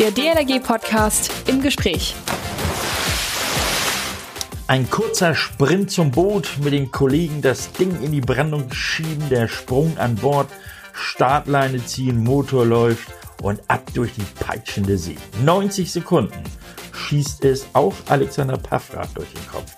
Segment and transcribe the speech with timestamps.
[0.00, 2.16] Der DLRG-Podcast im Gespräch.
[4.66, 9.46] Ein kurzer Sprint zum Boot, mit den Kollegen das Ding in die Brandung schieben, der
[9.46, 10.48] Sprung an Bord,
[10.92, 13.06] Startleine ziehen, Motor läuft
[13.40, 15.16] und ab durch die peitschende See.
[15.44, 16.42] 90 Sekunden
[16.92, 19.70] schießt es auch Alexander Paffrath durch den Kopf.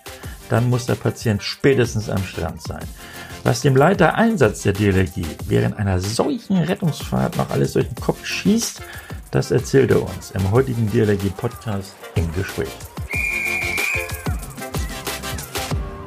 [0.49, 2.85] Dann muss der Patient spätestens am Strand sein.
[3.45, 8.25] Was dem Leiter Einsatz der DLRG während einer solchen Rettungsfahrt noch alles durch den Kopf
[8.25, 8.81] schießt,
[9.37, 12.71] das erzählt er uns im heutigen DLRG Podcast im Gespräch.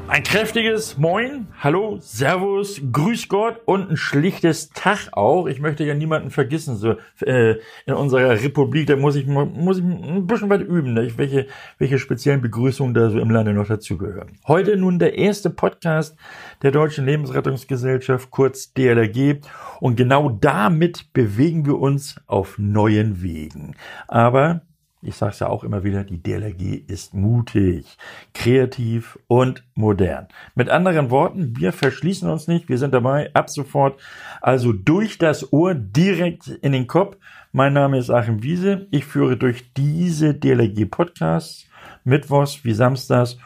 [0.09, 5.45] Ein kräftiges Moin, Hallo, Servus, Grüß Gott und ein schlichtes Tag auch.
[5.45, 9.83] Ich möchte ja niemanden vergessen, so äh, in unserer Republik, da muss ich, muss ich
[9.83, 11.15] ein bisschen weit üben, ne?
[11.15, 11.45] welche,
[11.77, 14.31] welche speziellen Begrüßungen da so im Lande noch dazugehören.
[14.47, 16.17] Heute nun der erste Podcast
[16.63, 19.41] der Deutschen Lebensrettungsgesellschaft, kurz DLRG.
[19.79, 23.75] Und genau damit bewegen wir uns auf neuen Wegen.
[24.07, 24.61] Aber
[25.01, 27.97] ich sage es ja auch immer wieder, die DLRG ist mutig,
[28.33, 30.27] kreativ und modern.
[30.55, 33.99] Mit anderen Worten, wir verschließen uns nicht, wir sind dabei, ab sofort,
[34.41, 37.17] also durch das Ohr direkt in den Kopf.
[37.51, 41.65] Mein Name ist Achim Wiese, ich führe durch diese DLRG Podcasts,
[42.03, 43.37] mittwochs wie samstags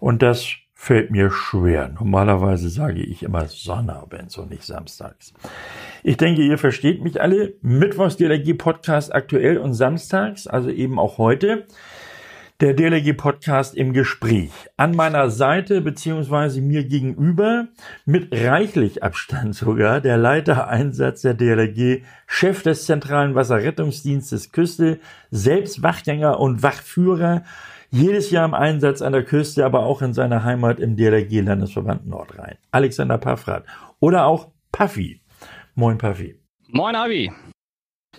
[0.00, 0.46] und das
[0.80, 1.88] fällt mir schwer.
[1.88, 5.34] Normalerweise sage ich immer Sonnabends und nicht samstags.
[6.04, 7.54] Ich denke, ihr versteht mich alle.
[7.62, 11.66] Mittwochs DLRG Podcast aktuell und samstags, also eben auch heute.
[12.60, 14.50] Der DLRG Podcast im Gespräch.
[14.76, 17.68] An meiner Seite beziehungsweise mir gegenüber
[18.04, 24.98] mit reichlich Abstand sogar der Leiter Einsatz der DLRG, Chef des Zentralen Wasserrettungsdienstes Küste,
[25.30, 27.44] selbst Wachgänger und Wachführer
[27.90, 32.08] jedes Jahr im Einsatz an der Küste, aber auch in seiner Heimat im DLRG Landesverband
[32.08, 32.56] Nordrhein.
[32.72, 33.66] Alexander Paffrath
[34.00, 35.20] oder auch Puffy.
[35.76, 36.40] Moin Puffy.
[36.72, 37.30] Moin Avi.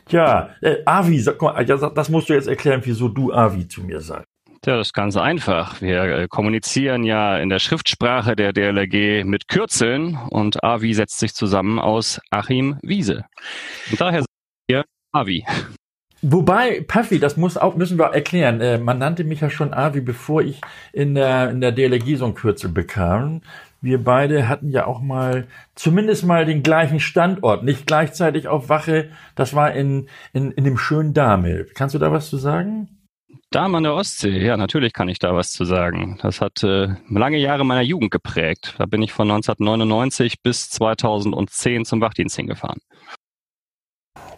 [0.06, 4.00] Tja, äh, Avi, sag mal, das musst du jetzt erklären, wieso du Avi zu mir
[4.00, 4.29] sagst.
[4.66, 5.82] Ja, das ist ganz einfach.
[5.82, 11.34] Wir äh, kommunizieren ja in der Schriftsprache der DLRG mit Kürzeln und Avi setzt sich
[11.34, 13.26] zusammen aus Achim Wiese.
[13.90, 14.34] Und daher sagen
[14.68, 15.46] wir Avi.
[16.22, 18.60] Wobei, Puffy, das muss auch, müssen wir erklären.
[18.60, 20.60] Äh, man nannte mich ja schon Avi, bevor ich
[20.92, 23.42] in der, in der DLRG so ein Kürzel bekam.
[23.82, 29.10] Wir beide hatten ja auch mal, zumindest mal den gleichen Standort, nicht gleichzeitig auf Wache.
[29.36, 31.70] Das war in, in, in dem schönen Damel.
[31.76, 32.99] Kannst du da was zu sagen?
[33.52, 36.20] Damen an der Ostsee, ja, natürlich kann ich da was zu sagen.
[36.22, 38.76] Das hat äh, lange Jahre meiner Jugend geprägt.
[38.78, 42.80] Da bin ich von 1999 bis 2010 zum Wachdienst hingefahren.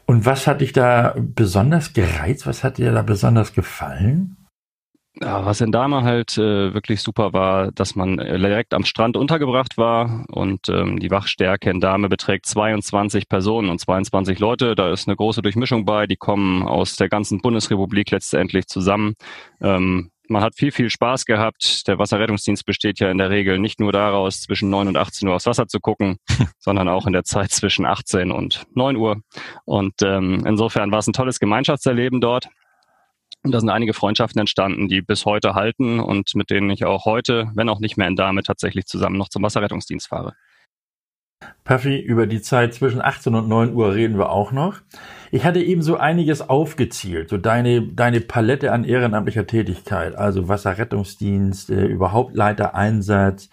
[0.06, 2.48] Und was hat dich da besonders gereizt?
[2.48, 4.38] Was hat dir da besonders gefallen?
[5.20, 9.18] Ja, was in Dahme halt äh, wirklich super war, dass man äh, direkt am Strand
[9.18, 14.74] untergebracht war und ähm, die Wachstärke in Dahme beträgt 22 Personen und 22 Leute.
[14.74, 16.08] Da ist eine große Durchmischung bei.
[16.08, 19.16] Die kommen aus der ganzen Bundesrepublik letztendlich zusammen.
[19.60, 21.90] Ähm, man hat viel, viel Spaß gehabt.
[21.90, 25.36] Der Wasserrettungsdienst besteht ja in der Regel nicht nur daraus, zwischen 9 und 18 Uhr
[25.36, 26.20] aufs Wasser zu gucken,
[26.58, 29.22] sondern auch in der Zeit zwischen 18 und 9 Uhr.
[29.66, 32.48] Und ähm, insofern war es ein tolles Gemeinschaftserleben dort.
[33.44, 37.06] Und da sind einige Freundschaften entstanden, die bis heute halten und mit denen ich auch
[37.06, 40.36] heute, wenn auch nicht mehr in Dame, tatsächlich zusammen noch zum Wasserrettungsdienst fahre.
[41.64, 44.82] Puffy, über die Zeit zwischen 18 und 9 Uhr reden wir auch noch.
[45.34, 51.70] Ich hatte eben so einiges aufgezielt, so deine, deine Palette an ehrenamtlicher Tätigkeit, also Wasserrettungsdienst,
[51.70, 53.50] äh, überhaupt Leitereinsatz,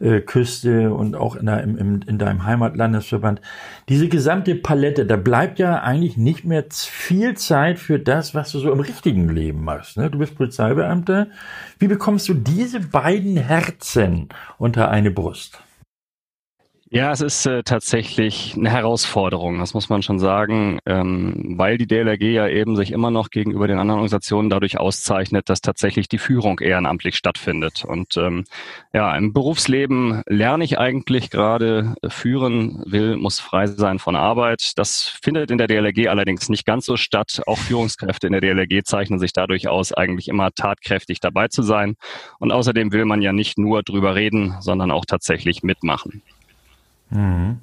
[0.00, 3.42] äh, Küste und auch in, der, im, in deinem Heimatlandesverband.
[3.90, 8.60] Diese gesamte Palette, da bleibt ja eigentlich nicht mehr viel Zeit für das, was du
[8.60, 9.98] so im richtigen Leben machst.
[9.98, 10.10] Ne?
[10.10, 11.26] Du bist Polizeibeamter.
[11.78, 15.60] Wie bekommst du diese beiden Herzen unter eine Brust?
[16.90, 21.86] Ja, es ist äh, tatsächlich eine Herausforderung, das muss man schon sagen, ähm, weil die
[21.86, 26.16] DLRG ja eben sich immer noch gegenüber den anderen Organisationen dadurch auszeichnet, dass tatsächlich die
[26.16, 27.84] Führung ehrenamtlich stattfindet.
[27.84, 28.44] Und ähm,
[28.94, 34.72] ja, im Berufsleben lerne ich eigentlich gerade, äh, führen will, muss frei sein von Arbeit.
[34.76, 37.42] Das findet in der DLRG allerdings nicht ganz so statt.
[37.46, 41.96] Auch Führungskräfte in der DLRG zeichnen sich dadurch aus, eigentlich immer tatkräftig dabei zu sein.
[42.38, 46.22] Und außerdem will man ja nicht nur drüber reden, sondern auch tatsächlich mitmachen.
[47.10, 47.58] Mhm.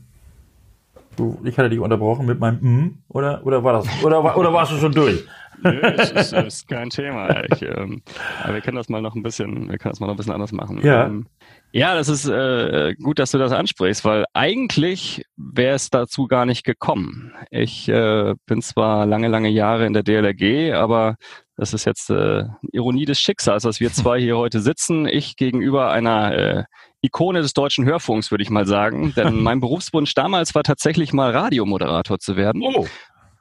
[1.15, 4.73] Du, ich hatte dich unterbrochen mit meinem mm, oder oder war das oder oder warst
[4.73, 5.23] du schon durch?
[5.63, 7.43] Nö, es ist, ist kein Thema.
[7.45, 8.01] Ich, ähm,
[8.43, 10.33] aber wir können das mal noch ein bisschen, wir können das mal noch ein bisschen
[10.33, 10.81] anders machen.
[10.83, 11.05] Ja.
[11.05, 11.27] Ähm,
[11.71, 16.45] ja, das ist äh, gut, dass du das ansprichst, weil eigentlich wäre es dazu gar
[16.45, 17.33] nicht gekommen.
[17.51, 21.15] Ich äh, bin zwar lange, lange Jahre in der DLRG, aber
[21.57, 25.05] das ist jetzt äh, Ironie des Schicksals, dass wir zwei hier heute sitzen.
[25.07, 26.63] Ich gegenüber einer äh,
[27.05, 29.13] Ikone des deutschen Hörfunks, würde ich mal sagen.
[29.15, 32.61] Denn mein Berufswunsch damals war tatsächlich mal Radiomoderator zu werden.
[32.63, 32.87] Oh.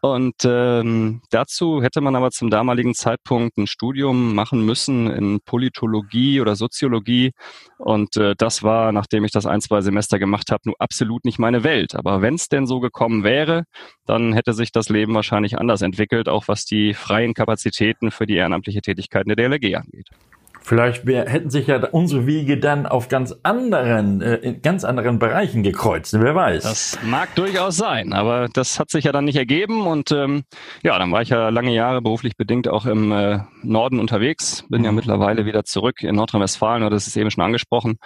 [0.05, 6.43] Und ähm, dazu hätte man aber zum damaligen Zeitpunkt ein Studium machen müssen in Politologie
[6.43, 7.33] oder Soziologie.
[7.79, 11.39] Und äh, das war, nachdem ich das ein, zwei Semester gemacht habe, nur absolut nicht
[11.39, 11.95] meine Welt.
[11.95, 13.65] Aber wenn es denn so gekommen wäre,
[14.05, 18.37] dann hätte sich das Leben wahrscheinlich anders entwickelt, auch was die freien Kapazitäten für die
[18.37, 20.11] ehrenamtliche Tätigkeit in der DLRG angeht.
[20.67, 25.19] Vielleicht wär, hätten sich ja unsere Wege dann auf ganz anderen, äh, in ganz anderen
[25.19, 26.19] Bereichen gekreuzt.
[26.19, 26.63] Wer weiß.
[26.63, 30.45] Das mag durchaus sein, aber das hat sich ja dann nicht ergeben und ähm,
[30.83, 34.81] ja, dann war ich ja lange Jahre beruflich bedingt auch im äh, Norden unterwegs, bin
[34.81, 34.85] mhm.
[34.87, 37.99] ja mittlerweile wieder zurück in Nordrhein-Westfalen, oder das ist eben schon angesprochen.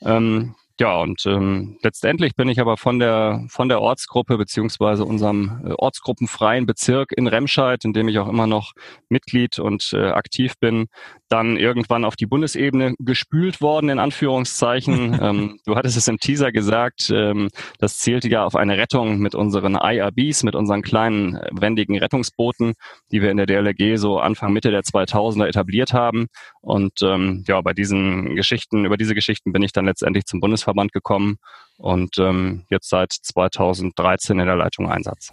[0.00, 5.62] Ähm, ja, und ähm, letztendlich bin ich aber von der von der Ortsgruppe beziehungsweise unserem
[5.64, 8.72] äh, ortsgruppenfreien Bezirk in Remscheid, in dem ich auch immer noch
[9.08, 10.86] Mitglied und äh, aktiv bin,
[11.28, 15.16] dann irgendwann auf die Bundesebene gespült worden, in Anführungszeichen.
[15.22, 19.36] ähm, du hattest es im Teaser gesagt, ähm, das zählte ja auf eine Rettung mit
[19.36, 22.74] unseren IRBs, mit unseren kleinen äh, wendigen Rettungsbooten,
[23.12, 26.26] die wir in der DLRG so Anfang Mitte der 2000er etabliert haben.
[26.60, 30.63] Und ähm, ja, bei diesen Geschichten, über diese Geschichten bin ich dann letztendlich zum Bundes
[30.64, 31.38] Bundesverband gekommen
[31.76, 35.32] und ähm, jetzt seit 2013 in der Leitung Einsatz.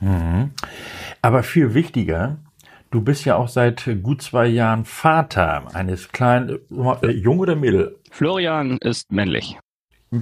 [0.00, 0.52] Mhm.
[1.22, 2.38] Aber viel wichtiger,
[2.90, 6.58] du bist ja auch seit gut zwei Jahren Vater eines kleinen,
[7.02, 7.98] äh, Jung oder Mädel?
[8.10, 9.58] Florian ist männlich.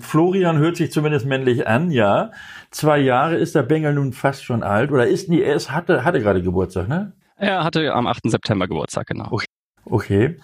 [0.01, 2.31] Florian hört sich zumindest männlich an, ja.
[2.71, 6.05] Zwei Jahre ist der Bengel nun fast schon alt oder ist nie, er ist, hatte,
[6.05, 7.13] hatte gerade Geburtstag, ne?
[7.37, 8.23] Er hatte am 8.
[8.25, 9.29] September Geburtstag, genau.
[9.31, 9.47] Okay.
[9.91, 10.37] Okay.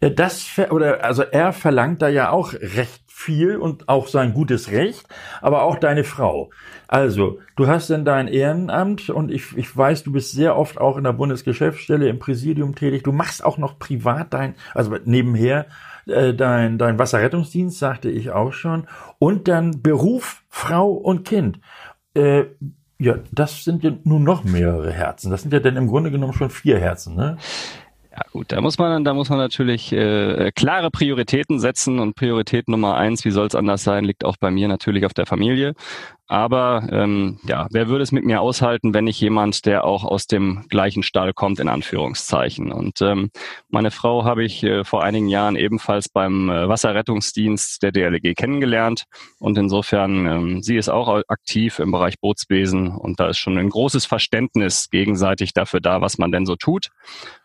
[0.00, 4.70] Äh, das, oder, also er verlangt da ja auch recht viel und auch sein gutes
[4.70, 5.06] Recht,
[5.40, 6.50] aber auch deine Frau.
[6.88, 10.96] Also, du hast denn dein Ehrenamt und ich, ich weiß, du bist sehr oft auch
[10.96, 13.02] in der Bundesgeschäftsstelle im Präsidium tätig.
[13.04, 15.66] Du machst auch noch privat dein, also nebenher
[16.06, 18.86] äh, dein, dein Wasserrettungsdienst, sagte ich auch schon.
[19.18, 21.60] Und dann Beruf, Frau und Kind.
[22.14, 22.44] Äh,
[22.98, 25.30] ja, das sind ja nun noch mehrere Herzen.
[25.30, 27.36] Das sind ja dann im Grunde genommen schon vier Herzen, ne?
[28.14, 32.68] Ja gut, da muss man, da muss man natürlich äh, klare Prioritäten setzen und Priorität
[32.68, 35.72] Nummer eins, wie soll es anders sein, liegt auch bei mir natürlich auf der Familie.
[36.28, 40.26] Aber ähm, ja, wer würde es mit mir aushalten, wenn nicht jemand, der auch aus
[40.26, 42.72] dem gleichen Stall kommt, in Anführungszeichen.
[42.72, 43.30] Und ähm,
[43.68, 49.04] meine Frau habe ich äh, vor einigen Jahren ebenfalls beim äh, Wasserrettungsdienst der DLG kennengelernt.
[49.40, 53.68] Und insofern, ähm, sie ist auch aktiv im Bereich Bootswesen und da ist schon ein
[53.68, 56.88] großes Verständnis gegenseitig dafür da, was man denn so tut.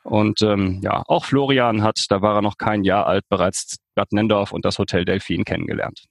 [0.03, 4.13] Und ähm, ja, auch Florian hat, da war er noch kein Jahr alt, bereits Bad
[4.13, 6.05] Nendorf und das Hotel Delphin kennengelernt.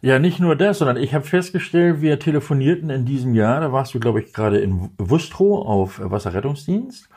[0.00, 3.94] Ja, nicht nur das, sondern ich habe festgestellt, wir telefonierten in diesem Jahr, da warst
[3.94, 7.08] du, glaube ich, gerade in Wustrow auf Wasserrettungsdienst.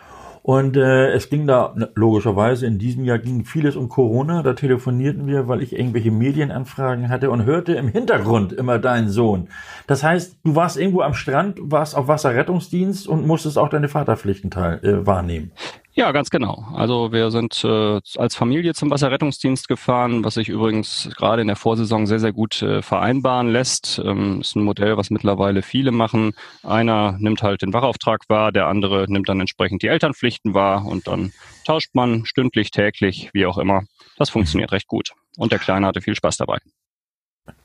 [0.46, 4.44] Und äh, es ging da logischerweise in diesem Jahr ging vieles um Corona.
[4.44, 9.48] Da telefonierten wir, weil ich irgendwelche Medienanfragen hatte und hörte im Hintergrund immer deinen Sohn.
[9.88, 14.52] Das heißt, du warst irgendwo am Strand, warst auf Wasserrettungsdienst und musstest auch deine Vaterpflichten
[14.52, 15.52] teil, äh, wahrnehmen.
[15.98, 16.68] Ja, ganz genau.
[16.74, 21.56] Also wir sind äh, als Familie zum Wasserrettungsdienst gefahren, was sich übrigens gerade in der
[21.56, 24.02] Vorsaison sehr, sehr gut äh, vereinbaren lässt.
[24.04, 26.34] Ähm, ist ein Modell, was mittlerweile viele machen.
[26.64, 31.08] Einer nimmt halt den Wachauftrag wahr, der andere nimmt dann entsprechend die Elternpflichten wahr und
[31.08, 31.32] dann
[31.66, 33.84] tauscht man stündlich, täglich, wie auch immer.
[34.18, 35.14] Das funktioniert recht gut.
[35.38, 36.58] Und der Kleine hatte viel Spaß dabei.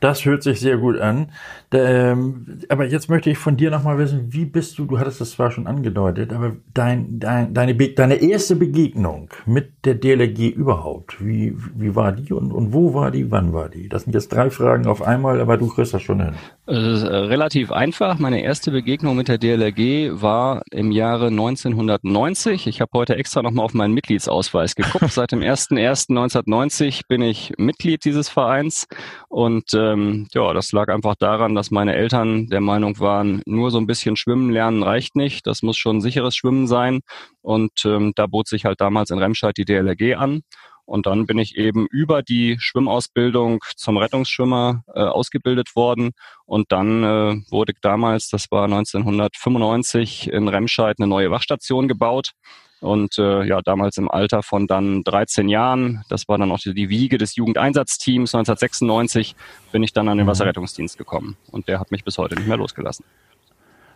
[0.00, 1.30] Das hört sich sehr gut an.
[1.72, 5.32] Ähm, aber jetzt möchte ich von dir nochmal wissen, wie bist du, du hattest das
[5.32, 11.54] zwar schon angedeutet, aber dein, dein, deine, deine erste Begegnung mit der DLRG überhaupt, wie,
[11.76, 13.88] wie war die und, und wo war die, wann war die?
[13.88, 16.34] Das sind jetzt drei Fragen auf einmal, aber du kriegst das schon hin.
[16.66, 18.18] Es ist äh, relativ einfach.
[18.18, 22.66] Meine erste Begegnung mit der DLRG war im Jahre 1990.
[22.66, 25.08] Ich habe heute extra nochmal auf meinen Mitgliedsausweis geguckt.
[25.12, 28.86] Seit dem 01.01.1990 bin ich Mitglied dieses Vereins
[29.28, 33.78] und ähm, ja, das lag einfach daran, dass meine Eltern der Meinung waren, nur so
[33.78, 35.46] ein bisschen schwimmen lernen reicht nicht.
[35.46, 37.00] Das muss schon sicheres Schwimmen sein.
[37.42, 40.42] Und ähm, da bot sich halt damals in Remscheid die DLRG an.
[40.84, 46.10] Und dann bin ich eben über die Schwimmausbildung zum Rettungsschwimmer äh, ausgebildet worden.
[46.46, 52.32] Und dann äh, wurde damals, das war 1995, in Remscheid eine neue Wachstation gebaut.
[52.80, 56.72] Und äh, ja, damals im Alter von dann 13 Jahren, das war dann auch die,
[56.72, 59.36] die Wiege des Jugendeinsatzteams, 1996
[59.70, 60.30] bin ich dann an den mhm.
[60.30, 61.36] Wasserrettungsdienst gekommen.
[61.50, 63.04] Und der hat mich bis heute nicht mehr losgelassen.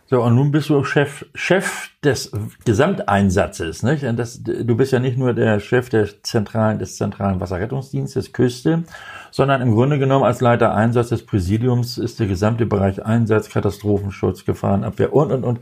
[0.07, 2.31] So, und nun bist du Chef, Chef des
[2.63, 4.03] Gesamteinsatzes, nicht?
[4.03, 8.83] Und das, du bist ja nicht nur der Chef der zentralen, des zentralen Wasserrettungsdienstes Küste,
[9.31, 14.45] sondern im Grunde genommen als Leiter Einsatz des Präsidiums ist der gesamte Bereich Einsatz, Katastrophenschutz,
[14.45, 15.59] Gefahrenabwehr und, und, und,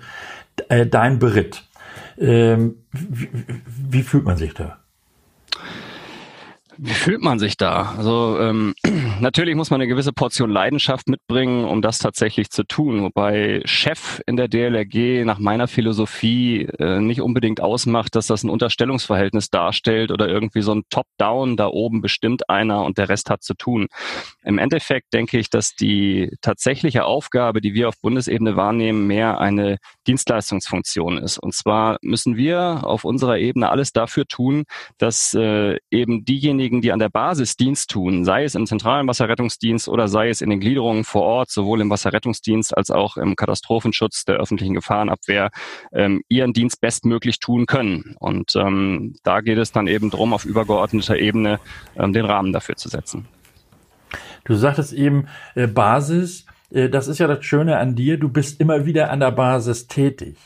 [0.68, 1.64] äh, dein Beritt.
[2.18, 3.30] Ähm, wie,
[3.66, 4.84] wie fühlt man sich da?
[6.78, 7.94] Wie fühlt man sich da?
[7.98, 8.74] Also ähm,
[9.20, 13.04] natürlich muss man eine gewisse Portion Leidenschaft mitbringen, um das tatsächlich zu tun.
[13.04, 18.50] Wobei Chef in der DLRG nach meiner Philosophie äh, nicht unbedingt ausmacht, dass das ein
[18.50, 23.44] Unterstellungsverhältnis darstellt oder irgendwie so ein Top-Down, da oben bestimmt einer und der Rest hat
[23.44, 23.88] zu tun.
[24.44, 29.78] Im Endeffekt denke ich, dass die tatsächliche Aufgabe, die wir auf Bundesebene wahrnehmen, mehr eine
[30.08, 31.38] Dienstleistungsfunktion ist.
[31.38, 34.64] Und zwar müssen wir auf unserer Ebene alles dafür tun,
[34.98, 39.88] dass äh, eben diejenigen, die an der Basis Dienst tun, sei es im zentralen Wasserrettungsdienst
[39.88, 44.26] oder sei es in den Gliederungen vor Ort, sowohl im Wasserrettungsdienst als auch im Katastrophenschutz
[44.26, 45.50] der öffentlichen Gefahrenabwehr,
[45.94, 48.16] ähm, ihren Dienst bestmöglich tun können.
[48.20, 51.60] Und ähm, da geht es dann eben drum, auf übergeordneter Ebene
[51.96, 53.28] ähm, den Rahmen dafür zu setzen.
[54.46, 56.46] Du sagtest eben äh, Basis.
[56.74, 58.18] Äh, das ist ja das Schöne an dir.
[58.18, 60.38] Du bist immer wieder an der Basis tätig.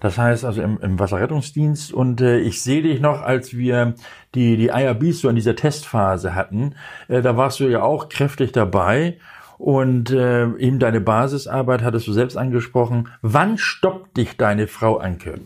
[0.00, 3.94] Das heißt also im, im Wasserrettungsdienst und äh, ich sehe dich noch, als wir
[4.34, 6.74] die, die IRBs so in dieser Testphase hatten,
[7.08, 9.18] äh, da warst du ja auch kräftig dabei
[9.58, 13.08] und äh, eben deine Basisarbeit hattest du selbst angesprochen.
[13.22, 15.40] Wann stoppt dich deine Frau Anke?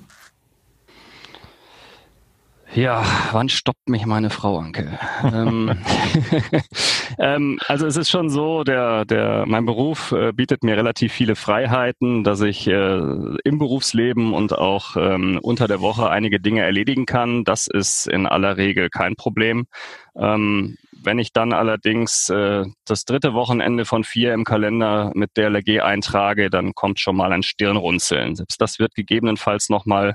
[2.76, 3.02] Ja,
[3.32, 4.98] wann stoppt mich meine Frau, Anke?
[5.24, 5.78] ähm,
[7.18, 11.36] ähm, also es ist schon so, der, der, mein Beruf äh, bietet mir relativ viele
[11.36, 12.98] Freiheiten, dass ich äh,
[13.44, 17.44] im Berufsleben und auch ähm, unter der Woche einige Dinge erledigen kann.
[17.44, 19.64] Das ist in aller Regel kein Problem.
[20.14, 25.48] Ähm, wenn ich dann allerdings äh, das dritte Wochenende von vier im Kalender mit der
[25.48, 28.36] LG eintrage, dann kommt schon mal ein Stirnrunzeln.
[28.36, 30.14] Selbst das wird gegebenenfalls nochmal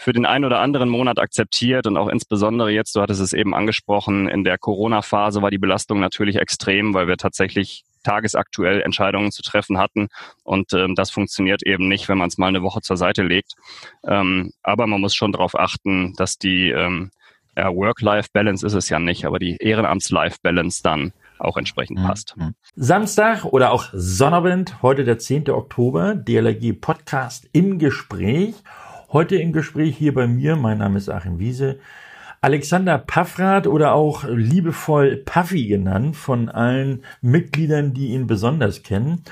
[0.00, 3.54] für den einen oder anderen Monat akzeptiert und auch insbesondere jetzt, du hattest es eben
[3.54, 9.42] angesprochen, in der Corona-Phase war die Belastung natürlich extrem, weil wir tatsächlich tagesaktuell Entscheidungen zu
[9.42, 10.08] treffen hatten.
[10.42, 13.56] Und ähm, das funktioniert eben nicht, wenn man es mal eine Woche zur Seite legt.
[14.02, 17.10] Ähm, aber man muss schon darauf achten, dass die ähm,
[17.54, 22.04] ja, Work-Life-Balance ist es ja nicht, aber die Ehrenamts-Life-Balance dann auch entsprechend mhm.
[22.04, 22.34] passt.
[22.74, 25.50] Samstag oder auch Sonnabend, heute der 10.
[25.50, 28.54] Oktober, DLRG Podcast im Gespräch.
[29.12, 31.80] Heute im Gespräch hier bei mir, mein Name ist Achim Wiese,
[32.42, 39.24] Alexander Paffrath oder auch liebevoll Puffy genannt von allen Mitgliedern, die ihn besonders kennen.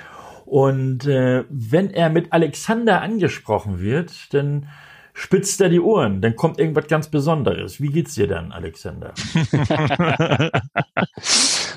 [0.47, 4.67] Und äh, wenn er mit Alexander angesprochen wird, dann
[5.15, 7.81] spitzt er die Ohren, dann kommt irgendwas ganz Besonderes.
[7.81, 9.15] Wie geht's dir dann, Alexander?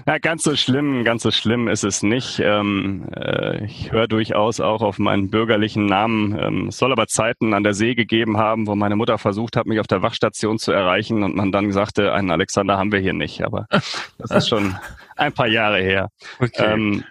[0.05, 2.39] Na, ganz so schlimm, ganz so schlimm ist es nicht.
[2.39, 6.37] Ähm, äh, ich höre durchaus auch auf meinen bürgerlichen Namen.
[6.39, 9.65] Ähm, es soll aber Zeiten an der See gegeben haben, wo meine Mutter versucht hat,
[9.65, 13.13] mich auf der Wachstation zu erreichen und man dann sagte, einen Alexander haben wir hier
[13.13, 13.43] nicht.
[13.43, 14.75] Aber das ist schon
[15.15, 16.09] ein paar Jahre her.
[16.39, 16.73] Okay.
[16.73, 17.03] Ähm,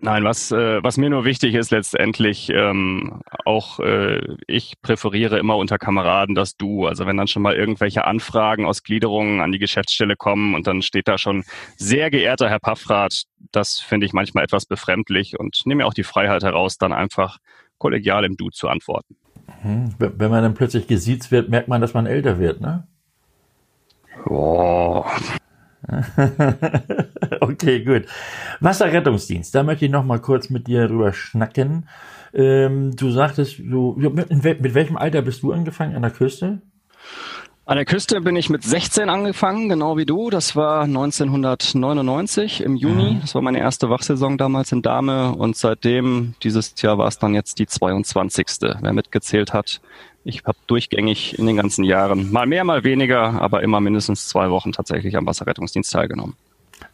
[0.00, 5.56] Nein, was, äh, was mir nur wichtig ist letztendlich, ähm, auch äh, ich präferiere immer
[5.56, 6.86] unter Kameraden das Du.
[6.86, 10.82] Also wenn dann schon mal irgendwelche Anfragen aus Gliederungen an die Geschäftsstelle kommen und dann
[10.82, 11.44] steht da schon
[11.76, 16.04] sehr geehrter Herr Paffrath, das finde ich manchmal etwas befremdlich und nehme mir auch die
[16.04, 17.38] Freiheit heraus, dann einfach
[17.78, 19.16] kollegial im Du zu antworten.
[19.62, 19.94] Mhm.
[19.98, 22.86] Wenn man dann plötzlich gesiezt wird, merkt man, dass man älter wird, ne?
[24.24, 25.10] Boah.
[27.40, 28.04] okay, gut.
[28.60, 31.88] Wasserrettungsdienst, da möchte ich noch mal kurz mit dir drüber schnacken.
[32.34, 36.60] Ähm, du sagtest, du, mit, mit welchem Alter bist du angefangen an der Küste?
[37.68, 40.30] An der Küste bin ich mit 16 angefangen, genau wie du.
[40.30, 43.14] Das war 1999 im Juni.
[43.14, 43.20] Mhm.
[43.22, 47.34] Das war meine erste Wachsaison damals in Dame und seitdem, dieses Jahr war es dann
[47.34, 48.46] jetzt die 22.
[48.80, 49.80] Wer mitgezählt hat,
[50.26, 54.50] ich habe durchgängig in den ganzen Jahren, mal mehr, mal weniger, aber immer mindestens zwei
[54.50, 56.34] Wochen tatsächlich am Wasserrettungsdienst teilgenommen.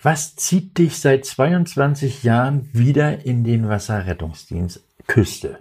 [0.03, 5.59] Was zieht dich seit 22 Jahren wieder in den Wasserrettungsdienst Küste?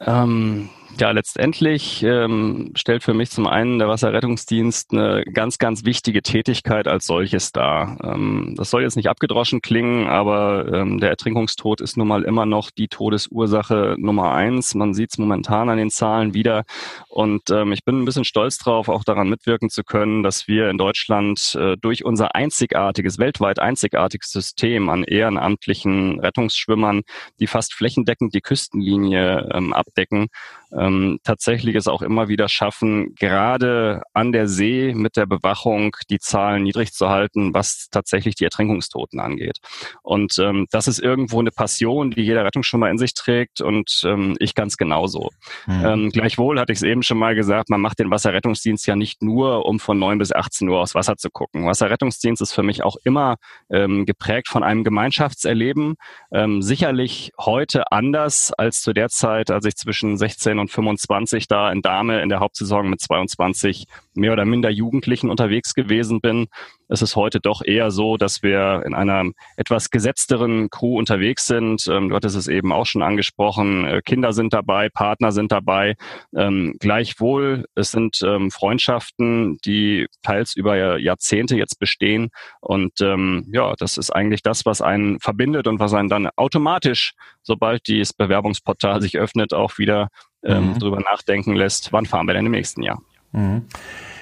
[0.00, 6.22] Ähm, ja, letztendlich ähm, stellt für mich zum einen der Wasserrettungsdienst eine ganz, ganz wichtige
[6.22, 7.98] Tätigkeit als solches dar.
[8.04, 12.46] Ähm, das soll jetzt nicht abgedroschen klingen, aber ähm, der Ertrinkungstod ist nun mal immer
[12.46, 14.74] noch die Todesursache Nummer eins.
[14.74, 16.64] Man sieht es momentan an den Zahlen wieder.
[17.08, 20.70] Und ähm, ich bin ein bisschen stolz drauf, auch daran mitwirken zu können, dass wir
[20.70, 27.02] in Deutschland äh, durch unser einzigartiges, weltweit einzigartiges System an ehrenamtlichen Rettungsschwimmern,
[27.40, 30.28] die fast flächendeckend die Küstenlinie ähm, abdecken,
[30.78, 36.18] ähm, tatsächlich es auch immer wieder schaffen, gerade an der See mit der Bewachung die
[36.18, 39.58] Zahlen niedrig zu halten, was tatsächlich die Ertrinkungstoten angeht.
[40.02, 44.36] Und ähm, das ist irgendwo eine Passion, die jeder Rettungsschwimmer in sich trägt und ähm,
[44.38, 45.30] ich ganz genauso.
[45.66, 45.84] Mhm.
[45.84, 49.22] Ähm, gleichwohl hatte ich es eben schon mal gesagt, man macht den Wasserrettungsdienst ja nicht
[49.22, 51.66] nur, um von 9 bis 18 Uhr aufs Wasser zu gucken.
[51.66, 53.36] Wasserrettungsdienst ist für mich auch immer
[53.70, 55.94] ähm, geprägt von einem Gemeinschaftserleben.
[56.32, 61.70] Ähm, sicherlich heute anders als zu der Zeit, als ich zwischen 16 und 25 da
[61.70, 66.46] in Dame in der Hauptsaison mit 22 mehr oder minder Jugendlichen unterwegs gewesen bin.
[66.88, 69.24] Es ist heute doch eher so, dass wir in einer
[69.56, 71.86] etwas gesetzteren Crew unterwegs sind.
[71.88, 73.86] Ähm, du hattest es eben auch schon angesprochen.
[73.86, 75.96] Äh, Kinder sind dabei, Partner sind dabei.
[76.36, 82.30] Ähm, gleichwohl, es sind ähm, Freundschaften, die teils über Jahrzehnte jetzt bestehen.
[82.60, 87.14] Und ähm, ja, das ist eigentlich das, was einen verbindet und was einen dann automatisch,
[87.42, 90.08] sobald dieses Bewerbungsportal sich öffnet, auch wieder
[90.44, 90.78] ähm, mhm.
[90.78, 93.00] drüber nachdenken lässt, wann fahren wir denn im nächsten Jahr.
[93.32, 93.62] Mhm.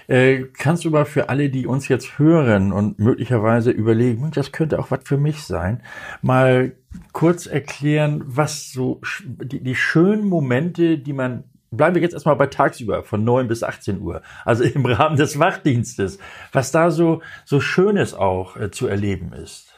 [0.08, 4.78] Äh, kannst du mal für alle, die uns jetzt hören und möglicherweise überlegen, das könnte
[4.78, 5.82] auch was für mich sein,
[6.22, 6.72] mal
[7.12, 12.46] kurz erklären, was so die, die schönen Momente, die man bleiben wir jetzt erstmal bei
[12.46, 16.18] tagsüber von 9 bis 18 Uhr, also im Rahmen des Wachdienstes,
[16.52, 19.71] was da so, so Schönes auch äh, zu erleben ist.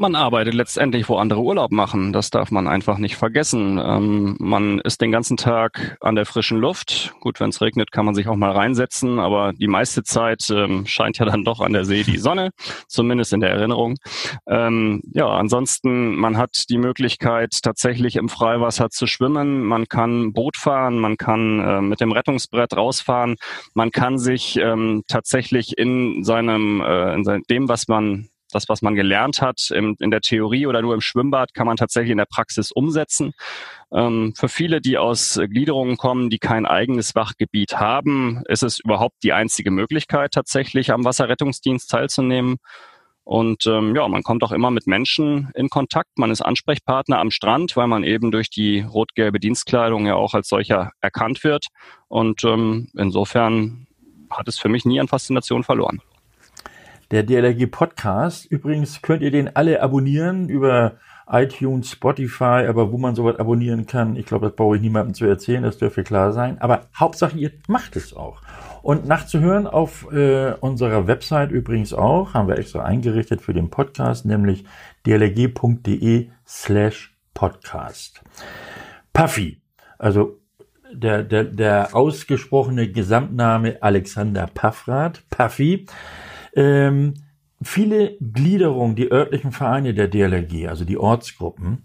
[0.00, 2.12] Man arbeitet letztendlich, wo andere Urlaub machen.
[2.12, 3.80] Das darf man einfach nicht vergessen.
[3.82, 7.12] Ähm, man ist den ganzen Tag an der frischen Luft.
[7.18, 10.86] Gut, wenn es regnet, kann man sich auch mal reinsetzen, aber die meiste Zeit ähm,
[10.86, 12.50] scheint ja dann doch an der See die Sonne,
[12.86, 13.96] zumindest in der Erinnerung.
[14.46, 19.64] Ähm, ja, ansonsten, man hat die Möglichkeit, tatsächlich im Freiwasser zu schwimmen.
[19.64, 23.34] Man kann Boot fahren, man kann äh, mit dem Rettungsbrett rausfahren.
[23.74, 28.94] Man kann sich ähm, tatsächlich in seinem, äh, in dem, was man das, was man
[28.94, 32.26] gelernt hat im, in der Theorie oder nur im Schwimmbad, kann man tatsächlich in der
[32.26, 33.32] Praxis umsetzen.
[33.92, 39.22] Ähm, für viele, die aus Gliederungen kommen, die kein eigenes Wachgebiet haben, ist es überhaupt
[39.22, 42.56] die einzige Möglichkeit, tatsächlich am Wasserrettungsdienst teilzunehmen.
[43.28, 46.16] Und ähm, ja, man kommt auch immer mit Menschen in Kontakt.
[46.16, 50.48] Man ist Ansprechpartner am Strand, weil man eben durch die rot-gelbe Dienstkleidung ja auch als
[50.48, 51.66] solcher erkannt wird.
[52.08, 53.86] Und ähm, insofern
[54.30, 56.00] hat es für mich nie an Faszination verloren.
[57.10, 58.44] Der DLRG Podcast.
[58.46, 60.98] Übrigens könnt ihr den alle abonnieren über
[61.30, 65.26] iTunes, Spotify, aber wo man sowas abonnieren kann, ich glaube, das brauche ich niemandem zu
[65.26, 66.58] erzählen, das dürfte klar sein.
[66.60, 68.40] Aber Hauptsache, ihr macht es auch.
[68.82, 74.24] Und nachzuhören auf äh, unserer Website übrigens auch, haben wir extra eingerichtet für den Podcast,
[74.24, 74.64] nämlich
[75.06, 78.22] dlg.de slash podcast.
[79.12, 79.60] Puffy,
[79.98, 80.38] also
[80.92, 85.86] der, der, der ausgesprochene Gesamtname Alexander Paffrath, Puffy,
[86.58, 87.14] ähm,
[87.62, 91.84] viele Gliederungen, die örtlichen Vereine der DLRG, also die Ortsgruppen,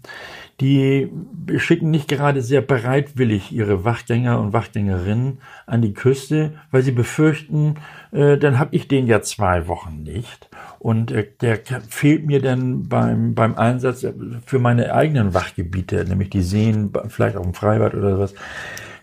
[0.60, 1.10] die
[1.56, 7.76] schicken nicht gerade sehr bereitwillig ihre Wachgänger und Wachgängerinnen an die Küste, weil sie befürchten,
[8.12, 10.48] äh, dann habe ich den ja zwei Wochen nicht.
[10.80, 14.06] Und äh, der fehlt mir dann beim, beim Einsatz
[14.46, 18.34] für meine eigenen Wachgebiete, nämlich die Seen, vielleicht auch im Freibad oder sowas.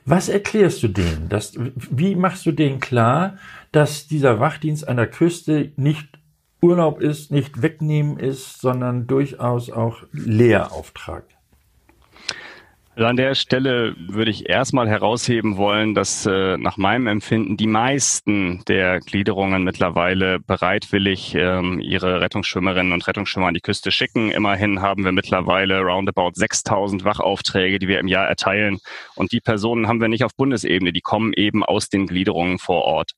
[0.05, 1.29] Was erklärst du denen?
[1.29, 3.37] Das, wie machst du denen klar,
[3.71, 6.07] dass dieser Wachdienst an der Küste nicht
[6.61, 11.25] Urlaub ist, nicht wegnehmen ist, sondern durchaus auch Lehrauftrag.
[12.93, 17.67] Also an der Stelle würde ich erstmal herausheben wollen, dass äh, nach meinem Empfinden die
[17.67, 24.29] meisten der Gliederungen mittlerweile bereitwillig ähm, ihre Rettungsschwimmerinnen und Rettungsschwimmer an die Küste schicken.
[24.29, 28.79] Immerhin haben wir mittlerweile roundabout 6000 Wachaufträge, die wir im Jahr erteilen.
[29.15, 32.83] Und die Personen haben wir nicht auf Bundesebene, die kommen eben aus den Gliederungen vor
[32.83, 33.11] Ort.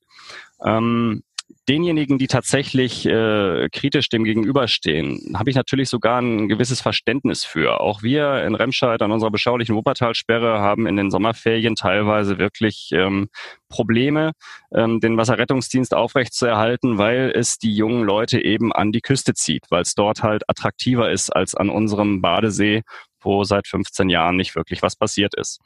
[0.64, 1.24] Ähm,
[1.68, 7.80] denjenigen, die tatsächlich äh, kritisch dem gegenüberstehen, habe ich natürlich sogar ein gewisses Verständnis für.
[7.80, 13.28] Auch wir in Remscheid an unserer beschaulichen Wuppertalsperre haben in den Sommerferien teilweise wirklich ähm,
[13.68, 14.32] Probleme,
[14.74, 19.82] ähm, den Wasserrettungsdienst aufrechtzuerhalten, weil es die jungen Leute eben an die Küste zieht, weil
[19.82, 22.82] es dort halt attraktiver ist als an unserem Badesee,
[23.20, 25.60] wo seit 15 Jahren nicht wirklich was passiert ist.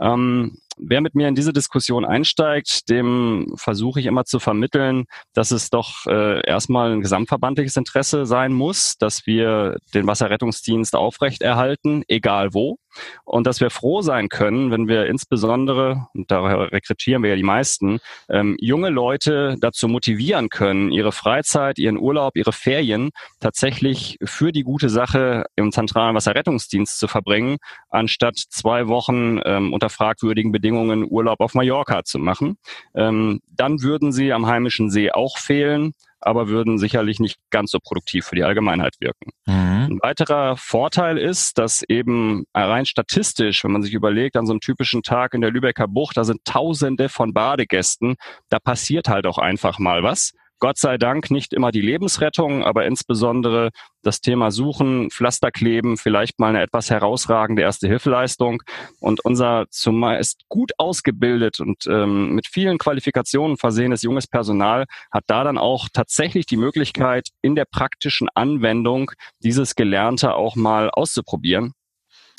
[0.00, 5.50] Ähm, wer mit mir in diese Diskussion einsteigt, dem versuche ich immer zu vermitteln, dass
[5.50, 12.54] es doch äh, erstmal ein gesamtverbandliches Interesse sein muss, dass wir den Wasserrettungsdienst aufrechterhalten, egal
[12.54, 12.78] wo.
[13.24, 17.42] Und dass wir froh sein können, wenn wir insbesondere, und daher rekrutieren wir ja die
[17.42, 24.52] meisten, ähm, junge Leute dazu motivieren können, ihre Freizeit, ihren Urlaub, ihre Ferien tatsächlich für
[24.52, 30.74] die gute Sache im zentralen Wasserrettungsdienst zu verbringen, anstatt zwei Wochen ähm, unter fragwürdigen Bedingungen
[30.74, 32.56] Bedingungen Urlaub auf Mallorca zu machen.
[32.94, 35.92] Ähm, dann würden sie am heimischen See auch fehlen,
[36.24, 39.30] aber würden sicherlich nicht ganz so produktiv für die Allgemeinheit wirken.
[39.46, 39.54] Mhm.
[39.90, 44.60] Ein weiterer Vorteil ist, dass eben rein statistisch, wenn man sich überlegt, an so einem
[44.60, 48.16] typischen Tag in der Lübecker Bucht, da sind Tausende von Badegästen,
[48.48, 50.32] da passiert halt auch einfach mal was.
[50.60, 53.70] Gott sei Dank nicht immer die Lebensrettung, aber insbesondere
[54.02, 58.62] das Thema Suchen, Pflasterkleben, vielleicht mal eine etwas herausragende erste Hilfeleistung.
[59.00, 65.44] Und unser zumeist gut ausgebildet und ähm, mit vielen Qualifikationen versehenes junges Personal hat da
[65.44, 71.74] dann auch tatsächlich die Möglichkeit, in der praktischen Anwendung dieses Gelernte auch mal auszuprobieren.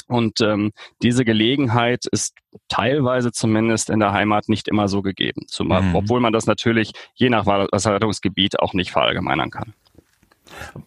[0.07, 2.35] Und ähm, diese Gelegenheit ist
[2.67, 5.95] teilweise zumindest in der Heimat nicht immer so gegeben, zumal, mhm.
[5.95, 9.73] obwohl man das natürlich je nach Wasserrettungsgebiet auch nicht verallgemeinern kann.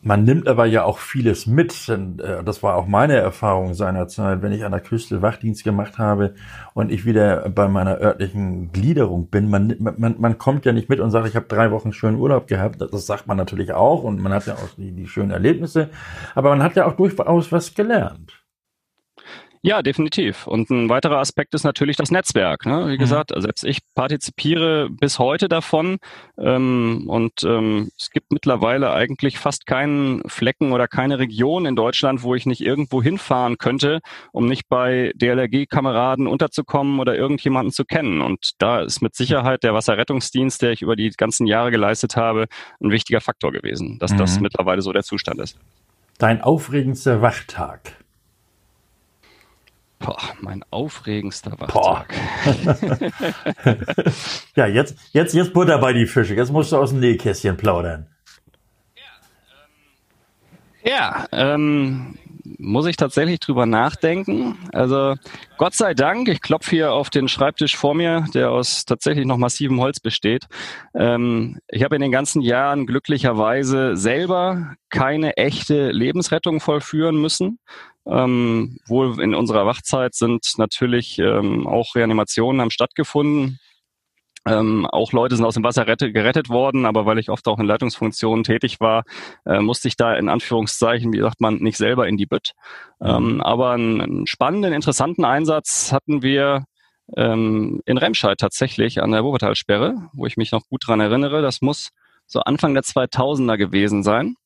[0.03, 1.89] Man nimmt aber ja auch vieles mit.
[1.89, 5.99] Denn, äh, das war auch meine Erfahrung seinerzeit, wenn ich an der Küste Wachdienst gemacht
[5.99, 6.35] habe
[6.75, 9.51] und ich wieder bei meiner örtlichen Gliederung bin.
[9.51, 12.47] Man, man, man kommt ja nicht mit und sagt, ich habe drei Wochen schönen Urlaub
[12.47, 12.81] gehabt.
[12.81, 15.91] Das sagt man natürlich auch und man hat ja auch die, die schönen Erlebnisse.
[16.35, 18.38] Aber man hat ja auch durchaus was gelernt.
[19.63, 20.47] Ja, definitiv.
[20.47, 22.65] Und ein weiterer Aspekt ist natürlich das Netzwerk.
[22.65, 22.89] Ne?
[22.89, 22.99] Wie mhm.
[22.99, 25.99] gesagt, selbst ich partizipiere bis heute davon.
[26.39, 32.23] Ähm, und ähm, es gibt mittlerweile eigentlich fast keinen Flecken oder keine Region in Deutschland,
[32.23, 34.01] wo ich nicht irgendwo hinfahren könnte,
[34.33, 38.21] um nicht bei DLRG-Kameraden unterzukommen oder irgendjemanden zu kennen.
[38.21, 42.47] Und da ist mit Sicherheit der Wasserrettungsdienst, der ich über die ganzen Jahre geleistet habe,
[42.81, 44.19] ein wichtiger Faktor gewesen, dass mhm.
[44.19, 45.59] das mittlerweile so der Zustand ist.
[46.19, 47.97] Dein aufregendster Wachtag.
[50.09, 52.15] Boah, mein aufregendster Wachtag.
[54.57, 56.35] ja, jetzt, jetzt, jetzt Butter bei die Fische.
[56.35, 58.07] Jetzt musst du aus dem Nähkästchen plaudern.
[60.83, 62.17] Ja, ähm,
[62.59, 64.57] muss ich tatsächlich drüber nachdenken.
[64.73, 65.17] Also
[65.59, 69.37] Gott sei Dank, ich klopfe hier auf den Schreibtisch vor mir, der aus tatsächlich noch
[69.37, 70.47] massivem Holz besteht.
[70.95, 77.59] Ähm, ich habe in den ganzen Jahren glücklicherweise selber keine echte Lebensrettung vollführen müssen.
[78.09, 83.59] Ähm, wohl in unserer Wachzeit sind natürlich ähm, auch Reanimationen haben stattgefunden.
[84.47, 87.59] Ähm, auch Leute sind aus dem Wasser rette, gerettet worden, aber weil ich oft auch
[87.59, 89.05] in Leitungsfunktionen tätig war,
[89.45, 92.53] äh, musste ich da in Anführungszeichen, wie sagt man, nicht selber in die Bütt.
[93.01, 93.41] Ähm, mhm.
[93.43, 96.65] aber einen, einen, spannenden, interessanten Einsatz hatten wir
[97.17, 101.43] ähm, in Remscheid tatsächlich an der Wuppertalsperre, wo ich mich noch gut dran erinnere.
[101.43, 101.91] Das muss
[102.27, 104.37] so Anfang der 2000er gewesen sein.